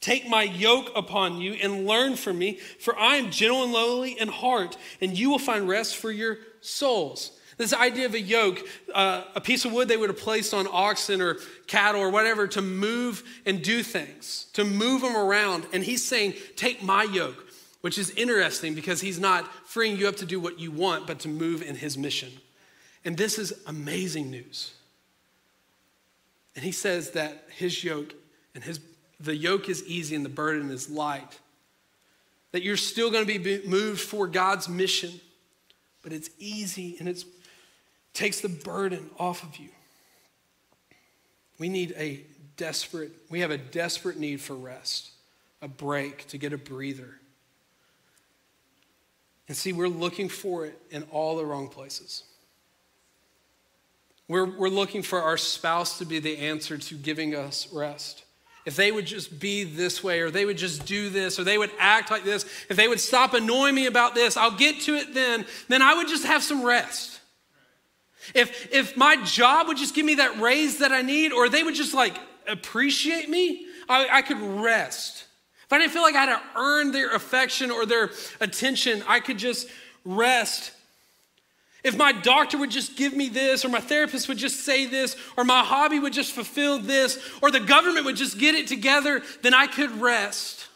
Take 0.00 0.28
my 0.28 0.42
yoke 0.42 0.90
upon 0.94 1.40
you 1.40 1.54
and 1.54 1.86
learn 1.86 2.16
from 2.16 2.38
me, 2.38 2.58
for 2.78 2.98
I 2.98 3.16
am 3.16 3.30
gentle 3.30 3.64
and 3.64 3.72
lowly 3.72 4.18
in 4.18 4.28
heart, 4.28 4.76
and 5.00 5.18
you 5.18 5.30
will 5.30 5.38
find 5.38 5.68
rest 5.68 5.96
for 5.96 6.10
your 6.10 6.38
souls. 6.60 7.32
This 7.56 7.72
idea 7.72 8.04
of 8.04 8.14
a 8.14 8.20
yoke, 8.20 8.60
uh, 8.94 9.24
a 9.34 9.40
piece 9.40 9.64
of 9.64 9.72
wood 9.72 9.88
they 9.88 9.96
would 9.96 10.10
have 10.10 10.18
placed 10.18 10.52
on 10.52 10.68
oxen 10.70 11.22
or 11.22 11.38
cattle 11.66 12.02
or 12.02 12.10
whatever 12.10 12.46
to 12.48 12.60
move 12.60 13.22
and 13.46 13.62
do 13.62 13.82
things, 13.82 14.46
to 14.52 14.64
move 14.64 15.00
them 15.00 15.16
around. 15.16 15.66
And 15.72 15.82
he's 15.82 16.04
saying, 16.04 16.34
Take 16.54 16.82
my 16.82 17.04
yoke, 17.04 17.46
which 17.80 17.96
is 17.96 18.10
interesting 18.10 18.74
because 18.74 19.00
he's 19.00 19.18
not 19.18 19.50
freeing 19.76 19.98
you 19.98 20.08
up 20.08 20.16
to 20.16 20.24
do 20.24 20.40
what 20.40 20.58
you 20.58 20.70
want, 20.70 21.06
but 21.06 21.18
to 21.18 21.28
move 21.28 21.60
in 21.60 21.76
his 21.76 21.98
mission. 21.98 22.32
And 23.04 23.14
this 23.14 23.38
is 23.38 23.52
amazing 23.66 24.30
news. 24.30 24.72
And 26.54 26.64
he 26.64 26.72
says 26.72 27.10
that 27.10 27.44
his 27.54 27.84
yoke 27.84 28.14
and 28.54 28.64
his 28.64 28.80
the 29.20 29.36
yoke 29.36 29.68
is 29.68 29.84
easy 29.84 30.16
and 30.16 30.24
the 30.24 30.30
burden 30.30 30.70
is 30.70 30.88
light. 30.88 31.40
That 32.52 32.62
you're 32.62 32.78
still 32.78 33.10
going 33.10 33.26
to 33.26 33.38
be 33.38 33.68
moved 33.68 34.00
for 34.00 34.26
God's 34.26 34.66
mission, 34.66 35.20
but 36.02 36.10
it's 36.10 36.30
easy 36.38 36.96
and 36.98 37.06
it 37.06 37.22
takes 38.14 38.40
the 38.40 38.48
burden 38.48 39.10
off 39.18 39.42
of 39.42 39.56
you. 39.56 39.68
We 41.58 41.68
need 41.68 41.94
a 41.98 42.24
desperate, 42.56 43.12
we 43.28 43.40
have 43.40 43.50
a 43.50 43.58
desperate 43.58 44.18
need 44.18 44.40
for 44.40 44.54
rest, 44.54 45.10
a 45.60 45.68
break, 45.68 46.26
to 46.28 46.38
get 46.38 46.54
a 46.54 46.58
breather. 46.58 47.20
And 49.48 49.56
see, 49.56 49.72
we're 49.72 49.88
looking 49.88 50.28
for 50.28 50.66
it 50.66 50.78
in 50.90 51.04
all 51.04 51.36
the 51.36 51.44
wrong 51.44 51.68
places. 51.68 52.24
We're, 54.28 54.44
we're 54.58 54.68
looking 54.68 55.02
for 55.02 55.22
our 55.22 55.36
spouse 55.36 55.98
to 55.98 56.04
be 56.04 56.18
the 56.18 56.38
answer 56.38 56.78
to 56.78 56.94
giving 56.96 57.34
us 57.34 57.72
rest 57.72 58.26
if 58.66 58.74
they 58.74 58.90
would 58.90 59.06
just 59.06 59.38
be 59.38 59.62
this 59.62 60.02
way, 60.02 60.20
or 60.20 60.30
they 60.30 60.44
would 60.44 60.58
just 60.58 60.84
do 60.86 61.08
this, 61.08 61.38
or 61.38 61.44
they 61.44 61.56
would 61.56 61.70
act 61.78 62.10
like 62.10 62.24
this, 62.24 62.44
if 62.68 62.76
they 62.76 62.88
would 62.88 62.98
stop 62.98 63.32
annoying 63.32 63.76
me 63.76 63.86
about 63.86 64.16
this, 64.16 64.36
I'll 64.36 64.56
get 64.56 64.80
to 64.82 64.96
it 64.96 65.14
then, 65.14 65.46
then 65.68 65.82
I 65.82 65.94
would 65.94 66.08
just 66.08 66.24
have 66.24 66.42
some 66.42 66.64
rest. 66.64 67.20
If, 68.34 68.72
if 68.72 68.96
my 68.96 69.22
job 69.22 69.68
would 69.68 69.76
just 69.76 69.94
give 69.94 70.04
me 70.04 70.16
that 70.16 70.40
raise 70.40 70.78
that 70.78 70.90
I 70.90 71.02
need, 71.02 71.32
or 71.32 71.48
they 71.48 71.62
would 71.62 71.76
just 71.76 71.94
like 71.94 72.18
appreciate 72.48 73.30
me, 73.30 73.66
I, 73.88 74.08
I 74.10 74.22
could 74.22 74.40
rest. 74.40 75.25
If 75.66 75.72
I 75.72 75.78
didn't 75.78 75.92
feel 75.92 76.02
like 76.02 76.14
I 76.14 76.24
had 76.24 76.36
to 76.36 76.42
earn 76.56 76.92
their 76.92 77.10
affection 77.10 77.70
or 77.70 77.86
their 77.86 78.10
attention, 78.40 79.02
I 79.06 79.20
could 79.20 79.38
just 79.38 79.68
rest 80.04 80.72
if 81.86 81.96
my 81.96 82.10
doctor 82.10 82.58
would 82.58 82.72
just 82.72 82.96
give 82.96 83.12
me 83.12 83.28
this, 83.28 83.64
or 83.64 83.68
my 83.68 83.78
therapist 83.78 84.26
would 84.26 84.38
just 84.38 84.64
say 84.64 84.86
this, 84.86 85.16
or 85.36 85.44
my 85.44 85.62
hobby 85.62 86.00
would 86.00 86.12
just 86.12 86.32
fulfill 86.32 86.80
this, 86.80 87.16
or 87.40 87.52
the 87.52 87.60
government 87.60 88.04
would 88.06 88.16
just 88.16 88.38
get 88.38 88.56
it 88.56 88.66
together, 88.66 89.22
then 89.42 89.54
I 89.54 89.68
could 89.68 90.00
rest. 90.00 90.66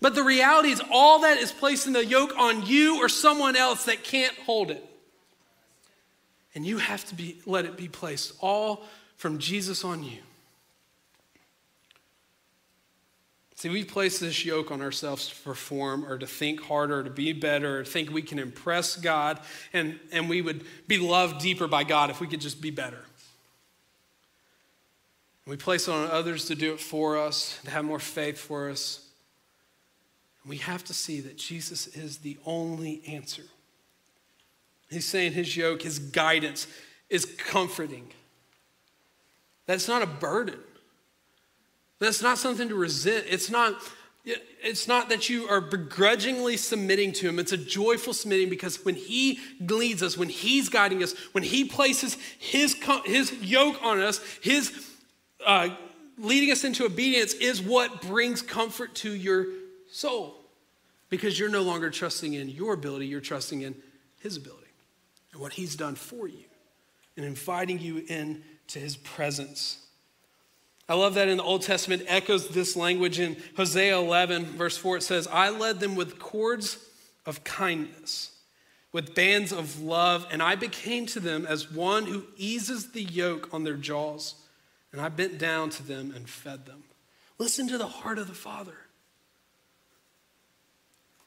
But 0.00 0.14
the 0.14 0.22
reality 0.22 0.68
is, 0.68 0.80
all 0.92 1.22
that 1.22 1.38
is 1.38 1.50
placing 1.50 1.92
the 1.92 2.06
yoke 2.06 2.38
on 2.38 2.64
you 2.66 2.98
or 3.02 3.08
someone 3.08 3.56
else 3.56 3.86
that 3.86 4.04
can't 4.04 4.34
hold 4.46 4.70
it. 4.70 4.84
And 6.54 6.64
you 6.64 6.78
have 6.78 7.04
to 7.06 7.16
be, 7.16 7.40
let 7.44 7.64
it 7.64 7.76
be 7.76 7.88
placed 7.88 8.34
all 8.40 8.84
from 9.16 9.38
Jesus 9.38 9.82
on 9.82 10.04
you. 10.04 10.18
See, 13.62 13.68
we 13.68 13.84
place 13.84 14.18
this 14.18 14.44
yoke 14.44 14.72
on 14.72 14.82
ourselves 14.82 15.28
to 15.28 15.36
perform 15.36 16.04
or 16.04 16.18
to 16.18 16.26
think 16.26 16.62
harder, 16.62 17.04
to 17.04 17.10
be 17.10 17.32
better, 17.32 17.78
or 17.78 17.84
think 17.84 18.10
we 18.10 18.20
can 18.20 18.40
impress 18.40 18.96
God, 18.96 19.38
and, 19.72 20.00
and 20.10 20.28
we 20.28 20.42
would 20.42 20.64
be 20.88 20.98
loved 20.98 21.40
deeper 21.40 21.68
by 21.68 21.84
God 21.84 22.10
if 22.10 22.20
we 22.20 22.26
could 22.26 22.40
just 22.40 22.60
be 22.60 22.72
better. 22.72 22.98
We 25.46 25.56
place 25.56 25.86
it 25.86 25.92
on 25.92 26.10
others 26.10 26.46
to 26.46 26.56
do 26.56 26.72
it 26.72 26.80
for 26.80 27.16
us, 27.16 27.60
to 27.62 27.70
have 27.70 27.84
more 27.84 28.00
faith 28.00 28.36
for 28.36 28.68
us. 28.68 29.06
We 30.44 30.56
have 30.56 30.82
to 30.86 30.92
see 30.92 31.20
that 31.20 31.38
Jesus 31.38 31.86
is 31.86 32.18
the 32.18 32.38
only 32.44 33.00
answer. 33.06 33.44
He's 34.90 35.06
saying 35.06 35.34
his 35.34 35.56
yoke, 35.56 35.82
his 35.82 36.00
guidance 36.00 36.66
is 37.08 37.24
comforting. 37.24 38.10
That's 39.66 39.86
not 39.86 40.02
a 40.02 40.06
burden. 40.06 40.58
That's 42.02 42.20
not 42.20 42.36
something 42.36 42.68
to 42.68 42.74
resent. 42.74 43.26
It's 43.28 43.48
not, 43.48 43.80
it's 44.24 44.88
not 44.88 45.08
that 45.10 45.28
you 45.28 45.46
are 45.46 45.60
begrudgingly 45.60 46.56
submitting 46.56 47.12
to 47.12 47.28
him. 47.28 47.38
It's 47.38 47.52
a 47.52 47.56
joyful 47.56 48.12
submitting 48.12 48.50
because 48.50 48.84
when 48.84 48.96
he 48.96 49.38
leads 49.60 50.02
us, 50.02 50.18
when 50.18 50.28
he's 50.28 50.68
guiding 50.68 51.02
us, 51.02 51.14
when 51.30 51.44
he 51.44 51.64
places 51.64 52.16
his, 52.40 52.76
his 53.04 53.32
yoke 53.40 53.80
on 53.84 54.00
us, 54.00 54.20
his 54.40 54.72
uh, 55.46 55.68
leading 56.18 56.50
us 56.50 56.64
into 56.64 56.84
obedience 56.84 57.34
is 57.34 57.62
what 57.62 58.02
brings 58.02 58.42
comfort 58.42 58.96
to 58.96 59.14
your 59.14 59.46
soul 59.90 60.40
because 61.08 61.38
you're 61.38 61.50
no 61.50 61.62
longer 61.62 61.88
trusting 61.88 62.34
in 62.34 62.48
your 62.48 62.74
ability, 62.74 63.06
you're 63.06 63.20
trusting 63.20 63.60
in 63.60 63.76
his 64.20 64.36
ability 64.36 64.66
and 65.32 65.40
what 65.40 65.52
he's 65.52 65.76
done 65.76 65.94
for 65.94 66.26
you 66.26 66.44
and 67.16 67.24
inviting 67.24 67.78
you 67.78 67.98
into 68.08 68.80
his 68.80 68.96
presence. 68.96 69.81
I 70.88 70.94
love 70.94 71.14
that 71.14 71.28
in 71.28 71.38
the 71.38 71.42
Old 71.42 71.62
Testament 71.62 72.02
echoes 72.06 72.48
this 72.48 72.76
language 72.76 73.18
in 73.20 73.36
Hosea 73.56 73.96
11, 73.96 74.44
verse 74.44 74.76
4. 74.76 74.98
It 74.98 75.02
says, 75.02 75.28
I 75.28 75.48
led 75.50 75.80
them 75.80 75.94
with 75.94 76.18
cords 76.18 76.78
of 77.24 77.44
kindness, 77.44 78.36
with 78.92 79.14
bands 79.14 79.52
of 79.52 79.80
love, 79.80 80.26
and 80.30 80.42
I 80.42 80.56
became 80.56 81.06
to 81.06 81.20
them 81.20 81.46
as 81.46 81.70
one 81.70 82.06
who 82.06 82.24
eases 82.36 82.92
the 82.92 83.02
yoke 83.02 83.48
on 83.52 83.64
their 83.64 83.76
jaws. 83.76 84.34
And 84.90 85.00
I 85.00 85.08
bent 85.08 85.38
down 85.38 85.70
to 85.70 85.82
them 85.82 86.12
and 86.14 86.28
fed 86.28 86.66
them. 86.66 86.82
Listen 87.38 87.68
to 87.68 87.78
the 87.78 87.86
heart 87.86 88.18
of 88.18 88.28
the 88.28 88.34
Father. 88.34 88.76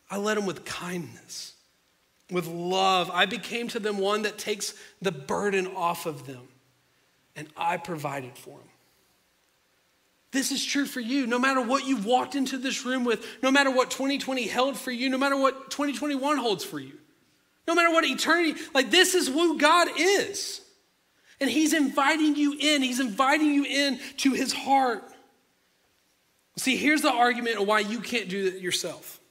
I 0.09 0.17
led 0.17 0.37
them 0.37 0.45
with 0.45 0.65
kindness, 0.65 1.53
with 2.29 2.45
love. 2.45 3.09
I 3.11 3.25
became 3.25 3.67
to 3.69 3.79
them 3.79 3.97
one 3.97 4.21
that 4.21 4.37
takes 4.37 4.75
the 5.01 5.11
burden 5.11 5.67
off 5.75 6.05
of 6.05 6.27
them, 6.27 6.47
and 7.35 7.47
I 7.57 7.77
provided 7.77 8.37
for 8.37 8.59
them. 8.59 8.67
This 10.35 10.51
is 10.51 10.63
true 10.63 10.85
for 10.85 10.99
you. 10.99 11.25
No 11.25 11.39
matter 11.39 11.61
what 11.61 11.87
you've 11.87 12.05
walked 12.05 12.35
into 12.35 12.57
this 12.57 12.85
room 12.85 13.05
with, 13.05 13.25
no 13.41 13.51
matter 13.51 13.71
what 13.71 13.89
2020 13.89 14.47
held 14.47 14.77
for 14.77 14.91
you, 14.91 15.09
no 15.09 15.17
matter 15.17 15.37
what 15.37 15.71
2021 15.71 16.37
holds 16.37 16.65
for 16.65 16.77
you, 16.77 16.91
no 17.65 17.73
matter 17.73 17.89
what 17.89 18.03
eternity, 18.03 18.59
like 18.73 18.91
this 18.91 19.15
is 19.15 19.29
who 19.29 19.57
God 19.57 19.87
is. 19.97 20.59
And 21.39 21.49
He's 21.49 21.71
inviting 21.71 22.35
you 22.35 22.57
in, 22.59 22.81
He's 22.81 22.99
inviting 22.99 23.53
you 23.53 23.63
in 23.63 23.97
to 24.17 24.33
His 24.33 24.51
heart. 24.51 25.05
See, 26.57 26.75
here's 26.75 27.01
the 27.01 27.13
argument 27.13 27.57
of 27.57 27.65
why 27.65 27.79
you 27.79 28.01
can't 28.01 28.27
do 28.27 28.47
it 28.47 28.61
yourself. 28.61 29.21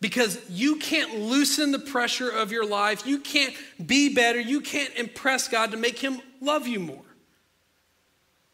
Because 0.00 0.38
you 0.48 0.76
can't 0.76 1.18
loosen 1.18 1.72
the 1.72 1.80
pressure 1.80 2.30
of 2.30 2.52
your 2.52 2.66
life. 2.66 3.08
You 3.08 3.18
can't 3.18 3.54
be 3.84 4.14
better. 4.14 4.38
You 4.38 4.60
can't 4.60 4.94
impress 4.94 5.48
God 5.48 5.72
to 5.72 5.76
make 5.76 5.98
Him 5.98 6.20
love 6.40 6.68
you 6.68 6.78
more. 6.78 7.11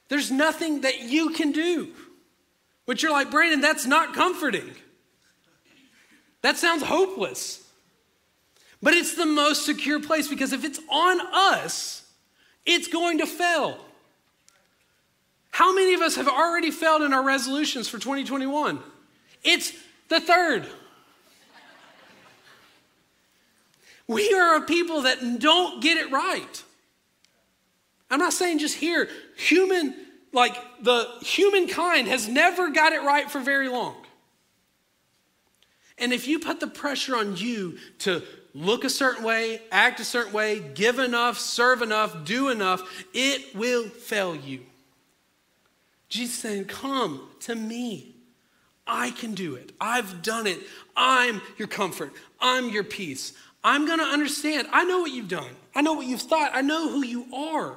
There's 0.09 0.31
nothing 0.31 0.83
that 0.83 1.03
you 1.03 1.31
can 1.31 1.53
do. 1.53 1.89
But 2.87 3.03
you're 3.03 3.13
like, 3.13 3.31
Brandon, 3.31 3.61
that's 3.61 3.87
not 3.87 4.15
comforting. 4.15 4.71
That 6.43 6.57
sounds 6.57 6.83
hopeless. 6.83 7.63
But 8.83 8.95
it's 8.95 9.15
the 9.15 9.27
most 9.27 9.67
secure 9.67 10.01
place 10.01 10.29
because 10.29 10.53
if 10.53 10.65
it's 10.65 10.81
on 10.89 11.21
us, 11.33 12.11
it's 12.65 12.89
going 12.89 13.19
to 13.19 13.27
fail. 13.27 13.79
How 15.51 15.75
many 15.75 15.95
of 15.95 16.01
us 16.01 16.15
have 16.17 16.29
already 16.29 16.71
failed 16.71 17.03
in 17.03 17.13
our 17.13 17.23
resolutions 17.23 17.89
for 17.89 17.99
2021? 17.99 18.79
It's 19.43 19.73
the 20.09 20.21
third. 20.21 20.67
We 24.07 24.33
are 24.33 24.57
a 24.57 24.61
people 24.63 25.03
that 25.03 25.41
don't 25.41 25.83
get 25.83 25.99
it 25.99 26.11
right. 26.11 26.63
I'm 28.11 28.19
not 28.19 28.33
saying 28.33 28.59
just 28.59 28.77
here, 28.77 29.09
human, 29.37 29.95
like 30.33 30.57
the 30.83 31.09
humankind 31.23 32.09
has 32.09 32.29
never 32.29 32.71
got 32.71 32.93
it 32.93 33.03
right 33.03 33.31
for 33.31 33.41
very 33.41 33.69
long. 33.69 33.97
And 35.99 36.13
if 36.13 36.29
you 36.29 36.39
put 36.39 36.61
the 36.61 36.67
pressure 36.67 37.17
on 37.17 37.37
you 37.37 37.79
to 38.01 38.23
look 38.55 38.85
a 38.85 38.91
certain 38.91 39.25
way, 39.25 39.61
act 39.71 40.01
a 40.01 40.05
certain 40.05 40.33
way, 40.33 40.61
give 40.61 40.99
enough, 40.99 41.39
serve 41.39 41.83
enough, 41.83 42.25
do 42.25 42.49
enough, 42.49 43.05
it 43.13 43.55
will 43.55 43.89
fail 43.89 44.35
you. 44.35 44.61
Jesus 46.09 46.39
saying, 46.39 46.65
Come 46.67 47.29
to 47.41 47.55
me. 47.55 48.15
I 48.87 49.11
can 49.11 49.35
do 49.35 49.55
it. 49.55 49.73
I've 49.79 50.23
done 50.23 50.47
it. 50.47 50.61
I'm 50.97 51.43
your 51.59 51.69
comfort. 51.69 52.11
I'm 52.41 52.71
your 52.71 52.85
peace. 52.85 53.35
I'm 53.63 53.87
going 53.87 53.99
to 53.99 54.05
understand. 54.05 54.67
I 54.73 54.85
know 54.85 55.01
what 55.01 55.11
you've 55.11 55.29
done. 55.29 55.51
I 55.75 55.83
know 55.83 55.93
what 55.93 56.07
you've 56.07 56.23
thought. 56.23 56.53
I 56.55 56.63
know 56.63 56.89
who 56.89 57.05
you 57.05 57.27
are. 57.35 57.77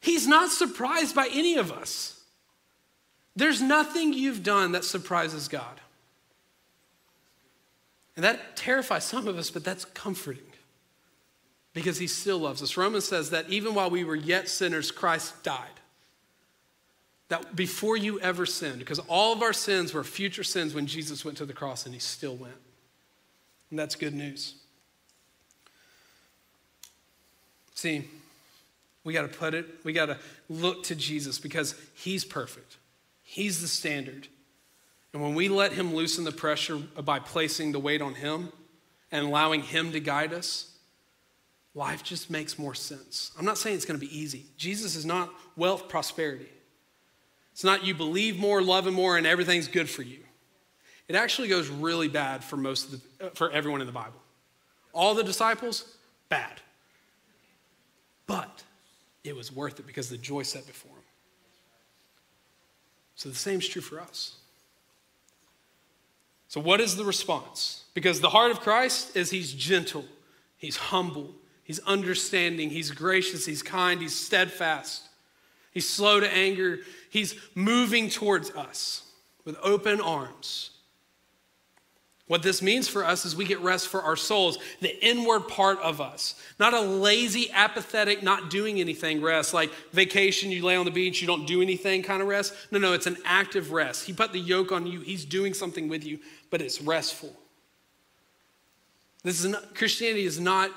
He's 0.00 0.26
not 0.26 0.50
surprised 0.50 1.14
by 1.14 1.28
any 1.32 1.56
of 1.56 1.70
us. 1.70 2.20
There's 3.36 3.62
nothing 3.62 4.12
you've 4.12 4.42
done 4.42 4.72
that 4.72 4.84
surprises 4.84 5.46
God. 5.46 5.80
And 8.16 8.24
that 8.24 8.56
terrifies 8.56 9.04
some 9.04 9.28
of 9.28 9.38
us, 9.38 9.50
but 9.50 9.64
that's 9.64 9.84
comforting 9.84 10.42
because 11.72 11.98
he 11.98 12.06
still 12.06 12.38
loves 12.38 12.62
us. 12.62 12.76
Romans 12.76 13.04
says 13.04 13.30
that 13.30 13.48
even 13.48 13.74
while 13.74 13.90
we 13.90 14.04
were 14.04 14.16
yet 14.16 14.48
sinners, 14.48 14.90
Christ 14.90 15.42
died. 15.42 15.68
That 17.28 17.54
before 17.54 17.96
you 17.96 18.18
ever 18.20 18.44
sinned, 18.44 18.80
because 18.80 18.98
all 19.00 19.32
of 19.32 19.40
our 19.40 19.52
sins 19.52 19.94
were 19.94 20.02
future 20.02 20.42
sins 20.42 20.74
when 20.74 20.86
Jesus 20.86 21.24
went 21.24 21.38
to 21.38 21.46
the 21.46 21.52
cross 21.52 21.86
and 21.86 21.94
he 21.94 22.00
still 22.00 22.34
went. 22.34 22.56
And 23.70 23.78
that's 23.78 23.94
good 23.94 24.14
news. 24.14 24.54
See, 27.74 28.08
we 29.04 29.12
got 29.12 29.22
to 29.22 29.38
put 29.38 29.54
it, 29.54 29.66
we 29.84 29.92
got 29.92 30.06
to 30.06 30.18
look 30.48 30.82
to 30.84 30.94
Jesus 30.94 31.38
because 31.38 31.74
he's 31.94 32.24
perfect. 32.24 32.76
He's 33.22 33.60
the 33.60 33.68
standard. 33.68 34.26
And 35.12 35.22
when 35.22 35.34
we 35.34 35.48
let 35.48 35.72
Him 35.72 35.94
loosen 35.94 36.24
the 36.24 36.32
pressure 36.32 36.76
by 36.76 37.18
placing 37.18 37.72
the 37.72 37.80
weight 37.80 38.02
on 38.02 38.14
Him 38.14 38.52
and 39.10 39.26
allowing 39.26 39.62
Him 39.62 39.92
to 39.92 40.00
guide 40.00 40.32
us, 40.32 40.76
life 41.74 42.02
just 42.02 42.30
makes 42.30 42.58
more 42.58 42.74
sense. 42.74 43.32
I'm 43.38 43.44
not 43.44 43.58
saying 43.58 43.76
it's 43.76 43.84
going 43.84 43.98
to 43.98 44.04
be 44.04 44.16
easy. 44.16 44.46
Jesus 44.56 44.96
is 44.96 45.04
not 45.04 45.30
wealth 45.56 45.88
prosperity. 45.88 46.48
It's 47.52 47.64
not 47.64 47.84
you 47.84 47.94
believe 47.94 48.38
more, 48.38 48.62
love 48.62 48.86
Him 48.86 48.94
more, 48.94 49.16
and 49.16 49.26
everything's 49.26 49.68
good 49.68 49.88
for 49.88 50.02
you. 50.02 50.20
It 51.08 51.16
actually 51.16 51.48
goes 51.48 51.68
really 51.68 52.08
bad 52.08 52.44
for 52.44 52.56
most 52.56 52.92
of 52.92 53.00
the, 53.18 53.26
uh, 53.26 53.30
for 53.30 53.50
everyone 53.50 53.80
in 53.80 53.86
the 53.88 53.92
Bible. 53.92 54.20
All 54.92 55.14
the 55.14 55.24
disciples, 55.24 55.96
bad. 56.28 56.60
But 58.26 58.62
it 59.24 59.36
was 59.36 59.52
worth 59.52 59.78
it 59.78 59.86
because 59.86 60.08
the 60.08 60.16
joy 60.16 60.42
set 60.42 60.66
before 60.66 60.92
him. 60.92 61.04
So 63.14 63.28
the 63.28 63.34
same 63.34 63.58
is 63.58 63.68
true 63.68 63.82
for 63.82 64.00
us. 64.00 64.36
So, 66.48 66.60
what 66.60 66.80
is 66.80 66.96
the 66.96 67.04
response? 67.04 67.84
Because 67.94 68.20
the 68.20 68.30
heart 68.30 68.50
of 68.50 68.60
Christ 68.60 69.16
is 69.16 69.30
he's 69.30 69.52
gentle, 69.52 70.04
he's 70.56 70.76
humble, 70.76 71.32
he's 71.62 71.78
understanding, 71.80 72.70
he's 72.70 72.90
gracious, 72.90 73.46
he's 73.46 73.62
kind, 73.62 74.00
he's 74.00 74.18
steadfast, 74.18 75.02
he's 75.70 75.88
slow 75.88 76.18
to 76.18 76.32
anger, 76.32 76.80
he's 77.08 77.36
moving 77.54 78.10
towards 78.10 78.50
us 78.50 79.04
with 79.44 79.56
open 79.62 80.00
arms. 80.00 80.70
What 82.30 82.44
this 82.44 82.62
means 82.62 82.86
for 82.86 83.04
us 83.04 83.24
is 83.24 83.34
we 83.34 83.44
get 83.44 83.58
rest 83.58 83.88
for 83.88 84.02
our 84.02 84.14
souls, 84.14 84.56
the 84.80 85.04
inward 85.04 85.48
part 85.48 85.80
of 85.80 86.00
us. 86.00 86.36
Not 86.60 86.74
a 86.74 86.80
lazy, 86.80 87.50
apathetic, 87.50 88.22
not 88.22 88.50
doing 88.50 88.78
anything 88.78 89.20
rest, 89.20 89.52
like 89.52 89.72
vacation, 89.90 90.52
you 90.52 90.64
lay 90.64 90.76
on 90.76 90.84
the 90.84 90.92
beach, 90.92 91.20
you 91.20 91.26
don't 91.26 91.44
do 91.44 91.60
anything 91.60 92.04
kind 92.04 92.22
of 92.22 92.28
rest. 92.28 92.54
No, 92.70 92.78
no, 92.78 92.92
it's 92.92 93.08
an 93.08 93.16
active 93.24 93.72
rest. 93.72 94.04
He 94.04 94.12
put 94.12 94.32
the 94.32 94.38
yoke 94.38 94.70
on 94.70 94.86
you, 94.86 95.00
He's 95.00 95.24
doing 95.24 95.54
something 95.54 95.88
with 95.88 96.04
you, 96.04 96.20
but 96.50 96.62
it's 96.62 96.80
restful. 96.80 97.34
This 99.24 99.40
is 99.40 99.50
not, 99.50 99.74
Christianity 99.74 100.24
is 100.24 100.38
not 100.38 100.70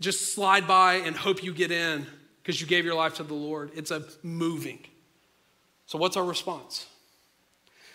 just 0.00 0.34
slide 0.34 0.68
by 0.68 0.96
and 0.96 1.16
hope 1.16 1.42
you 1.42 1.54
get 1.54 1.70
in 1.70 2.06
because 2.42 2.60
you 2.60 2.66
gave 2.66 2.84
your 2.84 2.94
life 2.94 3.14
to 3.14 3.22
the 3.22 3.32
Lord. 3.32 3.70
It's 3.74 3.90
a 3.90 4.04
moving. 4.22 4.80
So, 5.86 5.96
what's 5.96 6.18
our 6.18 6.24
response? 6.26 6.84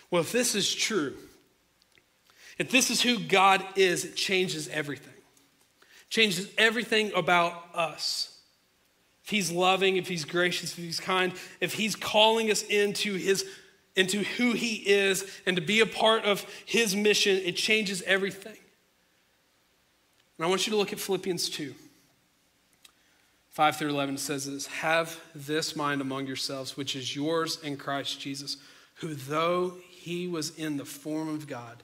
Well, 0.10 0.22
if 0.24 0.32
this 0.32 0.56
is 0.56 0.74
true, 0.74 1.16
if 2.60 2.70
this 2.70 2.92
is 2.92 3.02
who 3.02 3.18
God 3.18 3.66
is, 3.76 4.06
it 4.06 4.16
changes 4.16 4.68
everything. 4.68 5.14
Changes 6.10 6.50
everything 6.58 7.12
about 7.16 7.54
us. 7.74 8.38
If 9.24 9.30
he's 9.30 9.52
loving, 9.52 9.96
if 9.96 10.08
he's 10.08 10.26
gracious, 10.26 10.72
if 10.72 10.84
he's 10.84 11.00
kind, 11.00 11.34
if 11.62 11.74
he's 11.74 11.96
calling 11.96 12.52
us 12.52 12.64
into 12.64 13.16
his 13.16 13.46
into 13.96 14.24
who 14.24 14.54
he 14.54 14.76
is 14.76 15.30
and 15.46 15.56
to 15.56 15.62
be 15.62 15.80
a 15.80 15.86
part 15.86 16.24
of 16.24 16.46
his 16.66 16.96
mission, 16.96 17.36
it 17.38 17.56
changes 17.56 18.02
everything. 18.04 18.58
And 20.38 20.46
I 20.46 20.50
want 20.50 20.66
you 20.66 20.72
to 20.72 20.78
look 20.78 20.94
at 20.94 21.00
Philippians 21.00 21.50
2. 21.50 21.74
5 23.50 23.76
through 23.76 23.90
11 23.90 24.18
says 24.18 24.46
this 24.46 24.68
Have 24.68 25.20
this 25.36 25.76
mind 25.76 26.02
among 26.02 26.28
yourselves, 26.28 26.78
which 26.78 26.96
is 26.96 27.16
yours 27.16 27.60
in 27.62 27.76
Christ 27.78 28.20
Jesus, 28.20 28.58
who, 28.96 29.14
though 29.14 29.76
he 29.90 30.28
was 30.28 30.52
in 30.58 30.78
the 30.78 30.86
form 30.86 31.28
of 31.28 31.46
God, 31.46 31.84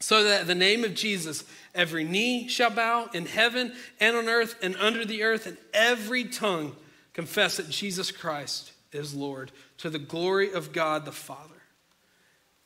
so 0.00 0.24
that 0.24 0.46
the 0.46 0.54
name 0.54 0.84
of 0.84 0.94
Jesus 0.94 1.44
Every 1.76 2.04
knee 2.04 2.48
shall 2.48 2.70
bow 2.70 3.10
in 3.12 3.26
heaven 3.26 3.74
and 4.00 4.16
on 4.16 4.28
earth 4.28 4.56
and 4.62 4.74
under 4.76 5.04
the 5.04 5.22
earth, 5.22 5.46
and 5.46 5.58
every 5.74 6.24
tongue 6.24 6.74
confess 7.12 7.58
that 7.58 7.68
Jesus 7.68 8.10
Christ 8.10 8.72
is 8.92 9.14
Lord 9.14 9.52
to 9.78 9.90
the 9.90 9.98
glory 9.98 10.50
of 10.52 10.72
God 10.72 11.04
the 11.04 11.12
Father. 11.12 11.62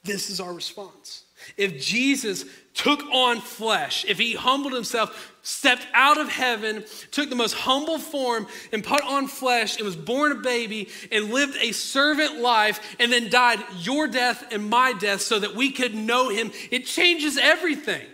This 0.04 0.30
is 0.30 0.38
our 0.38 0.54
response. 0.54 1.24
If 1.56 1.80
Jesus 1.80 2.44
took 2.74 3.02
on 3.12 3.40
flesh, 3.40 4.04
if 4.06 4.18
he 4.18 4.34
humbled 4.34 4.72
himself, 4.72 5.34
stepped 5.42 5.86
out 5.92 6.18
of 6.18 6.28
heaven, 6.28 6.84
took 7.10 7.28
the 7.28 7.36
most 7.36 7.54
humble 7.54 7.98
form, 7.98 8.46
and 8.72 8.84
put 8.84 9.02
on 9.02 9.26
flesh, 9.26 9.76
and 9.76 9.84
was 9.84 9.96
born 9.96 10.32
a 10.32 10.36
baby, 10.36 10.88
and 11.10 11.32
lived 11.32 11.56
a 11.60 11.72
servant 11.72 12.38
life, 12.40 12.96
and 13.00 13.12
then 13.12 13.30
died 13.30 13.60
your 13.78 14.06
death 14.06 14.52
and 14.52 14.70
my 14.70 14.92
death 14.92 15.20
so 15.20 15.38
that 15.38 15.54
we 15.54 15.70
could 15.72 15.94
know 15.94 16.28
him, 16.28 16.52
it 16.70 16.86
changes 16.86 17.36
everything. 17.36 18.06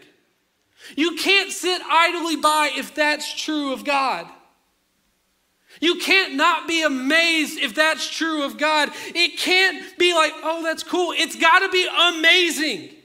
You 0.97 1.17
can't 1.17 1.51
sit 1.51 1.83
idly 1.83 2.37
by 2.37 2.71
if 2.75 2.95
that's 2.95 3.35
true 3.35 3.73
of 3.73 3.85
God. 3.85 4.27
You 5.81 5.97
can't 5.97 6.35
not 6.35 6.67
be 6.67 6.83
amazed 6.83 7.59
if 7.59 7.75
that's 7.75 8.09
true 8.09 8.45
of 8.45 8.57
God. 8.57 8.91
It 9.09 9.39
can't 9.39 9.99
be 9.99 10.15
like, 10.15 10.33
oh, 10.43 10.63
that's 10.63 10.83
cool. 10.83 11.13
It's 11.13 11.37
got 11.37 11.59
to 11.59 11.69
be 11.69 11.87
amazing. 12.15 12.96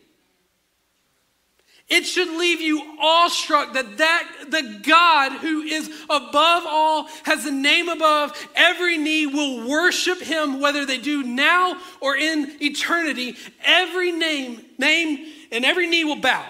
It 1.91 2.05
should 2.05 2.29
leave 2.29 2.61
you 2.61 2.81
awestruck 3.01 3.73
that, 3.73 3.97
that 3.97 4.31
the 4.47 4.79
God 4.81 5.33
who 5.33 5.61
is 5.61 5.89
above 6.05 6.63
all 6.65 7.09
has 7.23 7.45
a 7.45 7.51
name 7.51 7.89
above 7.89 8.31
every 8.55 8.97
knee 8.97 9.27
will 9.27 9.67
worship 9.67 10.21
him 10.21 10.61
whether 10.61 10.85
they 10.85 10.97
do 10.97 11.21
now 11.21 11.77
or 11.99 12.15
in 12.15 12.55
eternity. 12.61 13.35
Every 13.65 14.13
name, 14.13 14.63
name, 14.77 15.33
and 15.51 15.65
every 15.65 15.85
knee 15.85 16.05
will 16.05 16.21
bow. 16.21 16.45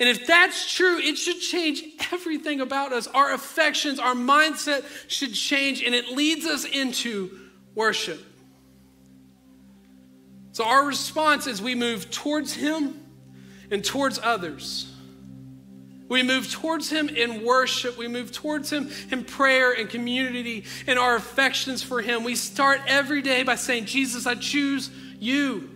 And 0.00 0.08
if 0.08 0.26
that's 0.26 0.74
true, 0.74 0.96
it 0.96 1.18
should 1.18 1.40
change 1.40 1.82
everything 2.10 2.62
about 2.62 2.94
us. 2.94 3.06
Our 3.08 3.34
affections, 3.34 3.98
our 3.98 4.14
mindset 4.14 4.82
should 5.08 5.34
change, 5.34 5.82
and 5.82 5.94
it 5.94 6.08
leads 6.08 6.46
us 6.46 6.64
into 6.64 7.38
worship. 7.74 8.24
So, 10.52 10.64
our 10.64 10.86
response 10.86 11.46
as 11.46 11.60
we 11.60 11.74
move 11.74 12.10
towards 12.10 12.54
Him 12.54 13.05
and 13.70 13.84
towards 13.84 14.18
others, 14.22 14.92
we 16.08 16.22
move 16.22 16.50
towards 16.50 16.88
Him 16.88 17.08
in 17.08 17.44
worship. 17.44 17.98
We 17.98 18.08
move 18.08 18.30
towards 18.30 18.72
Him 18.72 18.90
in 19.10 19.24
prayer 19.24 19.72
and 19.72 19.88
community 19.88 20.64
and 20.86 20.98
our 20.98 21.16
affections 21.16 21.82
for 21.82 22.00
Him. 22.00 22.22
We 22.22 22.36
start 22.36 22.80
every 22.86 23.22
day 23.22 23.42
by 23.42 23.56
saying, 23.56 23.86
Jesus, 23.86 24.26
I 24.26 24.36
choose 24.36 24.90
you. 25.18 25.70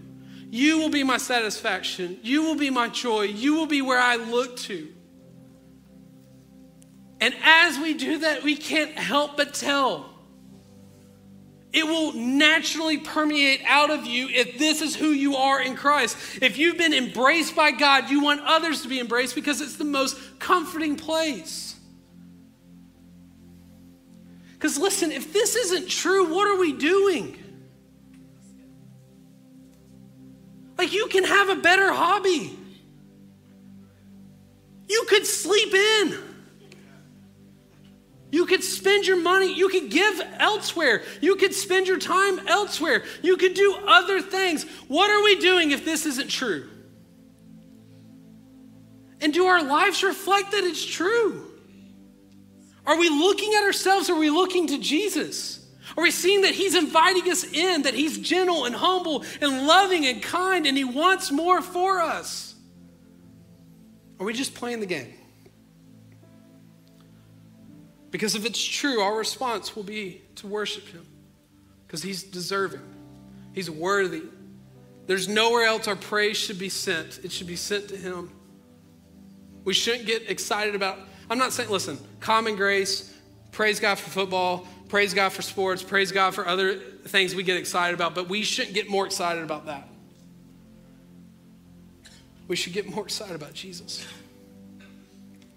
You 0.50 0.78
will 0.78 0.90
be 0.90 1.02
my 1.02 1.16
satisfaction. 1.16 2.18
You 2.22 2.42
will 2.42 2.56
be 2.56 2.70
my 2.70 2.88
joy. 2.88 3.22
You 3.22 3.54
will 3.54 3.66
be 3.66 3.82
where 3.82 4.00
I 4.00 4.16
look 4.16 4.56
to. 4.58 4.88
And 7.20 7.34
as 7.42 7.78
we 7.78 7.94
do 7.94 8.18
that, 8.18 8.42
we 8.42 8.56
can't 8.56 8.92
help 8.92 9.36
but 9.36 9.52
tell. 9.54 10.09
It 11.72 11.86
will 11.86 12.12
naturally 12.14 12.98
permeate 12.98 13.60
out 13.64 13.90
of 13.90 14.04
you 14.04 14.28
if 14.28 14.58
this 14.58 14.82
is 14.82 14.96
who 14.96 15.10
you 15.10 15.36
are 15.36 15.62
in 15.62 15.76
Christ. 15.76 16.16
If 16.42 16.58
you've 16.58 16.76
been 16.76 16.92
embraced 16.92 17.54
by 17.54 17.70
God, 17.70 18.10
you 18.10 18.22
want 18.22 18.40
others 18.44 18.82
to 18.82 18.88
be 18.88 18.98
embraced 18.98 19.36
because 19.36 19.60
it's 19.60 19.76
the 19.76 19.84
most 19.84 20.16
comforting 20.40 20.96
place. 20.96 21.76
Because 24.54 24.78
listen, 24.78 25.12
if 25.12 25.32
this 25.32 25.54
isn't 25.54 25.88
true, 25.88 26.34
what 26.34 26.48
are 26.48 26.58
we 26.58 26.72
doing? 26.72 27.36
Like, 30.76 30.92
you 30.92 31.06
can 31.06 31.24
have 31.24 31.50
a 31.50 31.56
better 31.56 31.92
hobby. 31.92 32.58
You 34.88 35.04
could 35.08 35.26
sleep 35.26 35.72
in. 35.72 36.29
You 38.30 38.46
could 38.46 38.62
spend 38.62 39.06
your 39.06 39.20
money, 39.20 39.52
you 39.56 39.68
could 39.68 39.90
give 39.90 40.20
elsewhere, 40.38 41.02
you 41.20 41.36
could 41.36 41.52
spend 41.52 41.88
your 41.88 41.98
time 41.98 42.46
elsewhere, 42.46 43.02
you 43.22 43.36
could 43.36 43.54
do 43.54 43.76
other 43.86 44.20
things. 44.20 44.64
What 44.86 45.10
are 45.10 45.22
we 45.24 45.36
doing 45.36 45.72
if 45.72 45.84
this 45.84 46.06
isn't 46.06 46.30
true? 46.30 46.68
And 49.20 49.34
do 49.34 49.46
our 49.46 49.62
lives 49.62 50.02
reflect 50.02 50.52
that 50.52 50.64
it's 50.64 50.84
true? 50.84 51.46
Are 52.86 52.96
we 52.96 53.08
looking 53.08 53.54
at 53.54 53.64
ourselves 53.64 54.08
or 54.08 54.14
are 54.14 54.18
we 54.18 54.30
looking 54.30 54.68
to 54.68 54.78
Jesus? 54.78 55.66
Are 55.96 56.02
we 56.02 56.10
seeing 56.10 56.42
that 56.42 56.54
He's 56.54 56.74
inviting 56.74 57.30
us 57.30 57.44
in, 57.44 57.82
that 57.82 57.94
He's 57.94 58.16
gentle 58.18 58.64
and 58.64 58.74
humble 58.74 59.24
and 59.40 59.66
loving 59.66 60.06
and 60.06 60.22
kind 60.22 60.66
and 60.66 60.76
He 60.76 60.84
wants 60.84 61.30
more 61.30 61.60
for 61.60 62.00
us? 62.00 62.54
Are 64.18 64.26
we 64.26 64.32
just 64.32 64.54
playing 64.54 64.80
the 64.80 64.86
game? 64.86 65.14
Because 68.10 68.34
if 68.34 68.44
it's 68.44 68.62
true, 68.62 69.00
our 69.00 69.16
response 69.16 69.76
will 69.76 69.82
be 69.82 70.22
to 70.36 70.46
worship 70.46 70.88
Him 70.88 71.06
because 71.86 72.02
He's 72.02 72.22
deserving, 72.22 72.82
He's 73.54 73.70
worthy. 73.70 74.22
There's 75.06 75.28
nowhere 75.28 75.66
else 75.66 75.88
our 75.88 75.96
praise 75.96 76.36
should 76.36 76.58
be 76.58 76.68
sent, 76.68 77.20
it 77.24 77.32
should 77.32 77.46
be 77.46 77.56
sent 77.56 77.88
to 77.88 77.96
Him. 77.96 78.30
We 79.64 79.74
shouldn't 79.74 80.06
get 80.06 80.30
excited 80.30 80.74
about, 80.74 80.98
I'm 81.28 81.38
not 81.38 81.52
saying, 81.52 81.68
listen, 81.68 81.98
common 82.18 82.56
grace, 82.56 83.14
praise 83.52 83.78
God 83.78 83.98
for 83.98 84.10
football, 84.10 84.66
praise 84.88 85.14
God 85.14 85.30
for 85.30 85.42
sports, 85.42 85.82
praise 85.82 86.12
God 86.12 86.34
for 86.34 86.46
other 86.46 86.76
things 86.76 87.34
we 87.34 87.42
get 87.42 87.56
excited 87.56 87.94
about, 87.94 88.14
but 88.14 88.28
we 88.28 88.42
shouldn't 88.42 88.74
get 88.74 88.88
more 88.88 89.06
excited 89.06 89.42
about 89.42 89.66
that. 89.66 89.88
We 92.48 92.56
should 92.56 92.72
get 92.72 92.88
more 92.88 93.04
excited 93.04 93.36
about 93.36 93.54
Jesus. 93.54 94.04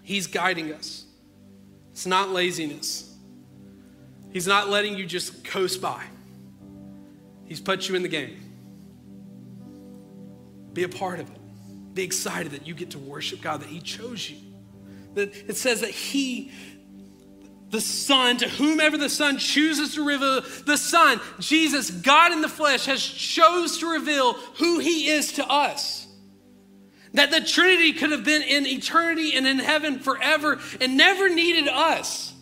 He's 0.02 0.26
guiding 0.26 0.72
us. 0.72 1.03
It's 1.94 2.06
not 2.06 2.30
laziness. 2.30 3.16
He's 4.32 4.48
not 4.48 4.68
letting 4.68 4.98
you 4.98 5.06
just 5.06 5.44
coast 5.44 5.80
by. 5.80 6.02
He's 7.44 7.60
put 7.60 7.88
you 7.88 7.94
in 7.94 8.02
the 8.02 8.08
game. 8.08 8.36
Be 10.72 10.82
a 10.82 10.88
part 10.88 11.20
of 11.20 11.30
it. 11.30 11.94
Be 11.94 12.02
excited 12.02 12.50
that 12.50 12.66
you 12.66 12.74
get 12.74 12.90
to 12.90 12.98
worship 12.98 13.40
God, 13.40 13.60
that 13.60 13.68
He 13.68 13.80
chose 13.80 14.28
you. 14.28 14.38
That 15.14 15.32
it 15.48 15.56
says 15.56 15.82
that 15.82 15.90
He, 15.90 16.50
the 17.70 17.80
Son, 17.80 18.38
to 18.38 18.48
whomever 18.48 18.98
the 18.98 19.08
Son 19.08 19.38
chooses 19.38 19.94
to 19.94 20.04
reveal, 20.04 20.40
the 20.66 20.76
Son, 20.76 21.20
Jesus, 21.38 21.92
God 21.92 22.32
in 22.32 22.40
the 22.40 22.48
flesh, 22.48 22.86
has 22.86 23.04
chose 23.04 23.78
to 23.78 23.86
reveal 23.88 24.32
who 24.32 24.80
He 24.80 25.10
is 25.10 25.34
to 25.34 25.46
us. 25.46 26.03
That 27.14 27.30
the 27.30 27.40
Trinity 27.40 27.92
could 27.92 28.10
have 28.10 28.24
been 28.24 28.42
in 28.42 28.66
eternity 28.66 29.34
and 29.34 29.46
in 29.46 29.58
heaven 29.58 30.00
forever 30.00 30.60
and 30.80 30.96
never 30.96 31.28
needed 31.28 31.68
us, 31.68 32.34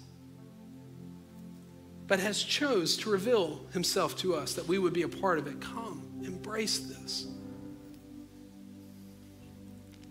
but 2.07 2.21
has 2.21 2.43
chose 2.43 2.97
to 2.99 3.11
reveal 3.11 3.61
himself 3.73 4.17
to 4.19 4.35
us 4.35 4.55
that 4.55 4.67
we 4.67 4.79
would 4.79 4.95
be 4.95 5.03
a 5.03 5.09
part 5.09 5.39
of 5.39 5.47
it. 5.47 5.61
Come, 5.61 6.03
embrace 6.25 6.79
this. 6.79 7.27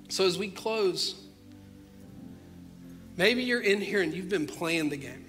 So 0.09 0.25
as 0.25 0.37
we 0.37 0.49
close, 0.49 1.15
maybe 3.17 3.43
you're 3.43 3.61
in 3.61 3.81
here 3.81 4.01
and 4.01 4.13
you've 4.13 4.29
been 4.29 4.45
playing 4.45 4.89
the 4.89 4.97
game. 4.97 5.25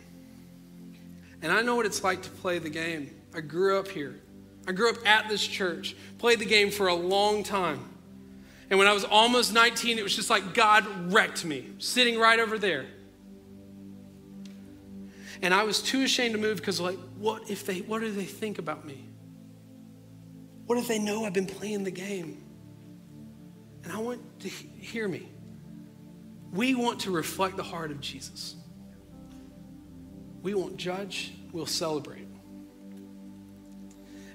And 1.41 1.51
I 1.51 1.63
know 1.63 1.75
what 1.75 1.87
it's 1.87 2.05
like 2.05 2.23
to 2.23 2.31
play 2.31 2.59
the 2.59 2.71
game. 2.71 3.15
I 3.35 3.41
grew 3.41 3.79
up 3.79 3.89
here. 3.89 4.21
I 4.69 4.73
grew 4.73 4.91
up 4.91 5.07
at 5.07 5.29
this 5.29 5.45
church, 5.45 5.97
played 6.19 6.39
the 6.39 6.45
game 6.45 6.71
for 6.71 6.89
a 6.89 6.95
long 6.95 7.43
time. 7.43 7.92
And 8.73 8.79
when 8.79 8.89
I 8.89 8.95
was 8.95 9.05
almost 9.05 9.53
19, 9.53 9.99
it 9.99 10.03
was 10.03 10.17
just 10.17 10.31
like 10.31 10.55
God 10.55 11.13
wrecked 11.13 11.45
me, 11.45 11.75
sitting 11.77 12.19
right 12.19 12.41
over 12.41 12.59
there. 12.59 12.87
And 15.43 15.53
I 15.53 15.65
was 15.65 15.83
too 15.83 16.05
ashamed 16.05 16.33
to 16.33 16.41
move 16.41 16.57
because, 16.57 16.81
like, 16.81 16.97
what 17.19 17.51
if 17.51 17.67
they, 17.67 17.81
what 17.81 18.01
do 18.01 18.11
they 18.11 18.25
think 18.25 18.59
about 18.59 18.87
me? 18.87 19.05
What 20.65 20.79
if 20.79 20.89
they 20.89 20.99
know 20.99 21.27
I've 21.27 21.35
been 21.35 21.45
playing 21.45 21.85
the 21.85 21.91
game? 21.91 22.43
And 23.85 23.93
I 23.93 23.99
want 23.99 24.23
to 24.41 24.49
hear 24.49 25.07
me. 25.07 25.29
We 26.51 26.75
want 26.75 27.01
to 27.01 27.11
reflect 27.11 27.59
the 27.59 27.63
heart 27.63 27.91
of 27.91 28.01
Jesus. 28.01 28.57
We 30.43 30.55
won't 30.55 30.79
judge, 30.79 31.35
we'll 31.53 31.67
celebrate. 31.67 32.27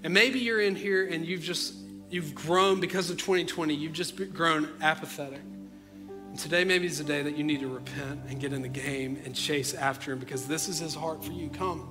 And 0.03 0.13
maybe 0.13 0.37
you're 0.37 0.61
in 0.61 0.75
here 0.75 1.07
and 1.07 1.25
you've 1.25 1.41
just 1.41 1.73
You've 2.09 2.33
grown 2.33 2.79
because 2.79 3.09
of 3.09 3.17
2020, 3.17 3.73
you've 3.73 3.93
just 3.93 4.33
grown 4.33 4.69
apathetic. 4.81 5.41
And 6.29 6.39
today, 6.39 6.63
maybe 6.63 6.85
is 6.85 6.99
the 6.99 7.03
day 7.03 7.21
that 7.21 7.37
you 7.37 7.43
need 7.43 7.59
to 7.61 7.67
repent 7.67 8.21
and 8.29 8.39
get 8.39 8.53
in 8.53 8.61
the 8.61 8.69
game 8.69 9.21
and 9.25 9.35
chase 9.35 9.73
after 9.73 10.13
Him 10.13 10.19
because 10.19 10.47
this 10.47 10.69
is 10.69 10.79
His 10.79 10.95
heart 10.95 11.23
for 11.23 11.31
you. 11.31 11.49
Come, 11.49 11.89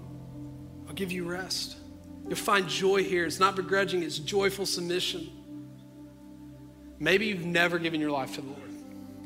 I'll 0.88 0.94
give 0.94 1.12
you 1.12 1.24
rest. 1.24 1.76
You'll 2.26 2.37
find 2.37 2.68
joy 2.68 3.05
here. 3.05 3.24
It's 3.24 3.38
not 3.38 3.57
begrudging, 3.57 4.02
it's 4.02 4.18
joyful 4.18 4.66
submission. 4.66 5.31
Maybe 6.98 7.26
you've 7.26 7.44
never 7.44 7.79
given 7.79 8.00
your 8.00 8.11
life 8.11 8.35
to 8.37 8.40
the 8.40 8.48
Lord, 8.48 8.70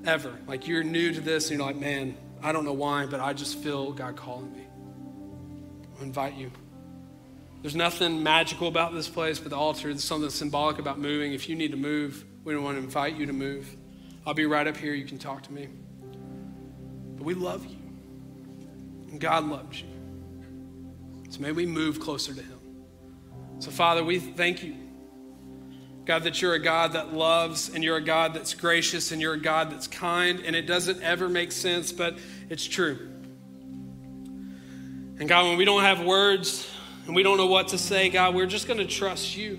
ever. 0.05 0.37
Like 0.49 0.67
you're 0.67 0.83
new 0.83 1.13
to 1.13 1.21
this 1.21 1.51
and 1.51 1.59
you're 1.59 1.67
like, 1.67 1.77
man, 1.77 2.17
I 2.43 2.53
don't 2.53 2.65
know 2.65 2.73
why, 2.73 3.07
but 3.07 3.21
I 3.21 3.33
just 3.33 3.59
feel 3.59 3.93
God 3.93 4.17
calling 4.17 4.53
me. 4.53 4.67
I 5.99 6.03
invite 6.03 6.35
you. 6.35 6.51
There's 7.63 7.77
nothing 7.77 8.23
magical 8.23 8.69
about 8.69 8.95
this 8.95 9.09
place, 9.09 9.39
but 9.39 9.51
the 9.51 9.57
altar, 9.57 9.89
there's 9.89 10.03
something 10.03 10.31
symbolic 10.31 10.79
about 10.79 10.99
moving. 10.99 11.35
If 11.35 11.49
you 11.49 11.57
need 11.57 11.73
to 11.73 11.77
move, 11.77 12.25
we 12.43 12.55
don't 12.55 12.65
want 12.65 12.79
to 12.79 12.83
invite 12.83 13.17
you 13.17 13.27
to 13.27 13.33
move. 13.33 13.77
I'll 14.27 14.35
be 14.35 14.47
right 14.47 14.67
up 14.67 14.77
here. 14.77 14.95
You 14.95 15.05
can 15.05 15.19
talk 15.19 15.43
to 15.45 15.53
me. 15.53 15.69
But 17.17 17.25
we 17.25 17.35
love 17.35 17.67
you. 17.67 17.77
And 19.11 19.21
God 19.21 19.47
loves 19.47 19.83
you. 19.83 19.89
So 21.29 21.41
may 21.41 21.53
we 21.53 21.67
move 21.67 22.01
closer 22.01 22.33
to 22.33 22.41
Him. 22.41 22.61
So, 23.59 23.71
Father, 23.71 24.03
we 24.03 24.19
thank 24.19 24.63
you. 24.63 24.75
God, 26.07 26.25
that 26.25 26.41
you're 26.41 26.55
a 26.55 26.59
God 26.59 26.95
that 26.95 27.13
loves 27.13 27.69
and 27.69 27.85
you're 27.85 27.99
a 27.99 28.03
God 28.03 28.33
that's 28.33 28.55
gracious 28.55 29.13
and 29.13 29.21
you're 29.21 29.35
a 29.35 29.41
God 29.41 29.71
that's 29.71 29.87
kind, 29.87 30.41
and 30.41 30.57
it 30.57 30.63
doesn't 30.63 31.03
ever 31.03 31.29
make 31.29 31.53
sense, 31.53 31.93
but 31.93 32.19
it's 32.49 32.67
true. 32.67 33.11
And 35.19 35.29
God, 35.29 35.45
when 35.45 35.59
we 35.59 35.67
don't 35.67 35.83
have 35.83 36.03
words, 36.03 36.67
and 37.07 37.15
we 37.15 37.23
don't 37.23 37.37
know 37.37 37.47
what 37.47 37.69
to 37.69 37.79
say, 37.79 38.09
God, 38.09 38.35
we're 38.35 38.47
just 38.47 38.67
going 38.67 38.79
to 38.79 38.87
trust 38.87 39.37
you. 39.37 39.59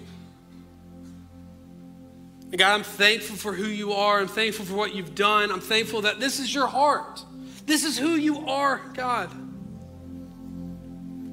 And 2.52 2.58
God, 2.58 2.74
I'm 2.74 2.84
thankful 2.84 3.38
for 3.38 3.54
who 3.54 3.68
you 3.68 3.94
are. 3.94 4.20
I'm 4.20 4.28
thankful 4.28 4.66
for 4.66 4.76
what 4.76 4.94
you've 4.94 5.16
done. 5.16 5.52
I'm 5.52 5.62
thankful 5.62 6.02
that 6.02 6.20
this 6.20 6.40
is 6.40 6.54
your 6.54 6.68
heart. 6.68 7.24
This 7.66 7.86
is 7.86 7.98
who 7.98 8.16
you 8.16 8.46
are, 8.48 8.82
God. 8.94 9.30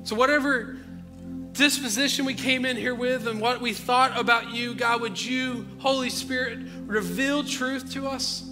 So, 0.05 0.15
whatever 0.15 0.77
disposition 1.53 2.25
we 2.25 2.35
came 2.35 2.65
in 2.65 2.77
here 2.77 2.95
with 2.95 3.27
and 3.27 3.41
what 3.41 3.61
we 3.61 3.73
thought 3.73 4.19
about 4.19 4.53
you, 4.53 4.75
God, 4.75 5.01
would 5.01 5.21
you, 5.21 5.67
Holy 5.79 6.09
Spirit, 6.09 6.61
reveal 6.87 7.43
truth 7.43 7.93
to 7.95 8.07
us, 8.07 8.49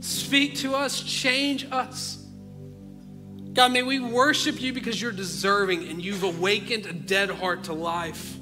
speak 0.00 0.56
to 0.56 0.74
us, 0.74 1.02
change 1.02 1.66
us. 1.70 2.25
God, 3.56 3.72
may 3.72 3.82
we 3.82 3.98
worship 4.00 4.60
you 4.60 4.74
because 4.74 5.00
you're 5.00 5.10
deserving 5.10 5.88
and 5.88 6.04
you've 6.04 6.24
awakened 6.24 6.84
a 6.84 6.92
dead 6.92 7.30
heart 7.30 7.64
to 7.64 7.72
life. 7.72 8.36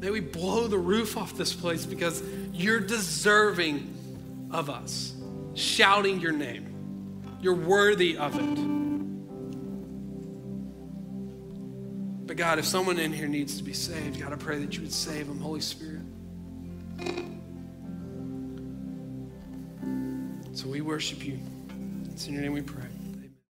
May 0.00 0.10
we 0.10 0.18
blow 0.18 0.66
the 0.66 0.76
roof 0.76 1.16
off 1.16 1.36
this 1.36 1.54
place 1.54 1.86
because 1.86 2.24
you're 2.52 2.80
deserving 2.80 4.48
of 4.50 4.68
us, 4.68 5.14
shouting 5.54 6.20
your 6.20 6.32
name. 6.32 7.38
You're 7.40 7.54
worthy 7.54 8.18
of 8.18 8.34
it. 8.34 8.56
But 12.26 12.36
God, 12.36 12.58
if 12.58 12.64
someone 12.64 12.98
in 12.98 13.12
here 13.12 13.28
needs 13.28 13.58
to 13.58 13.62
be 13.62 13.74
saved, 13.74 14.20
God, 14.20 14.32
I 14.32 14.36
pray 14.36 14.58
that 14.58 14.74
you 14.74 14.82
would 14.82 14.92
save 14.92 15.28
them, 15.28 15.38
Holy 15.38 15.60
Spirit. 15.60 16.02
So 20.52 20.66
we 20.66 20.80
worship 20.80 21.24
you. 21.24 21.38
It's 22.10 22.26
in 22.26 22.32
your 22.32 22.42
name 22.42 22.52
we 22.52 22.62
pray. 22.62 22.95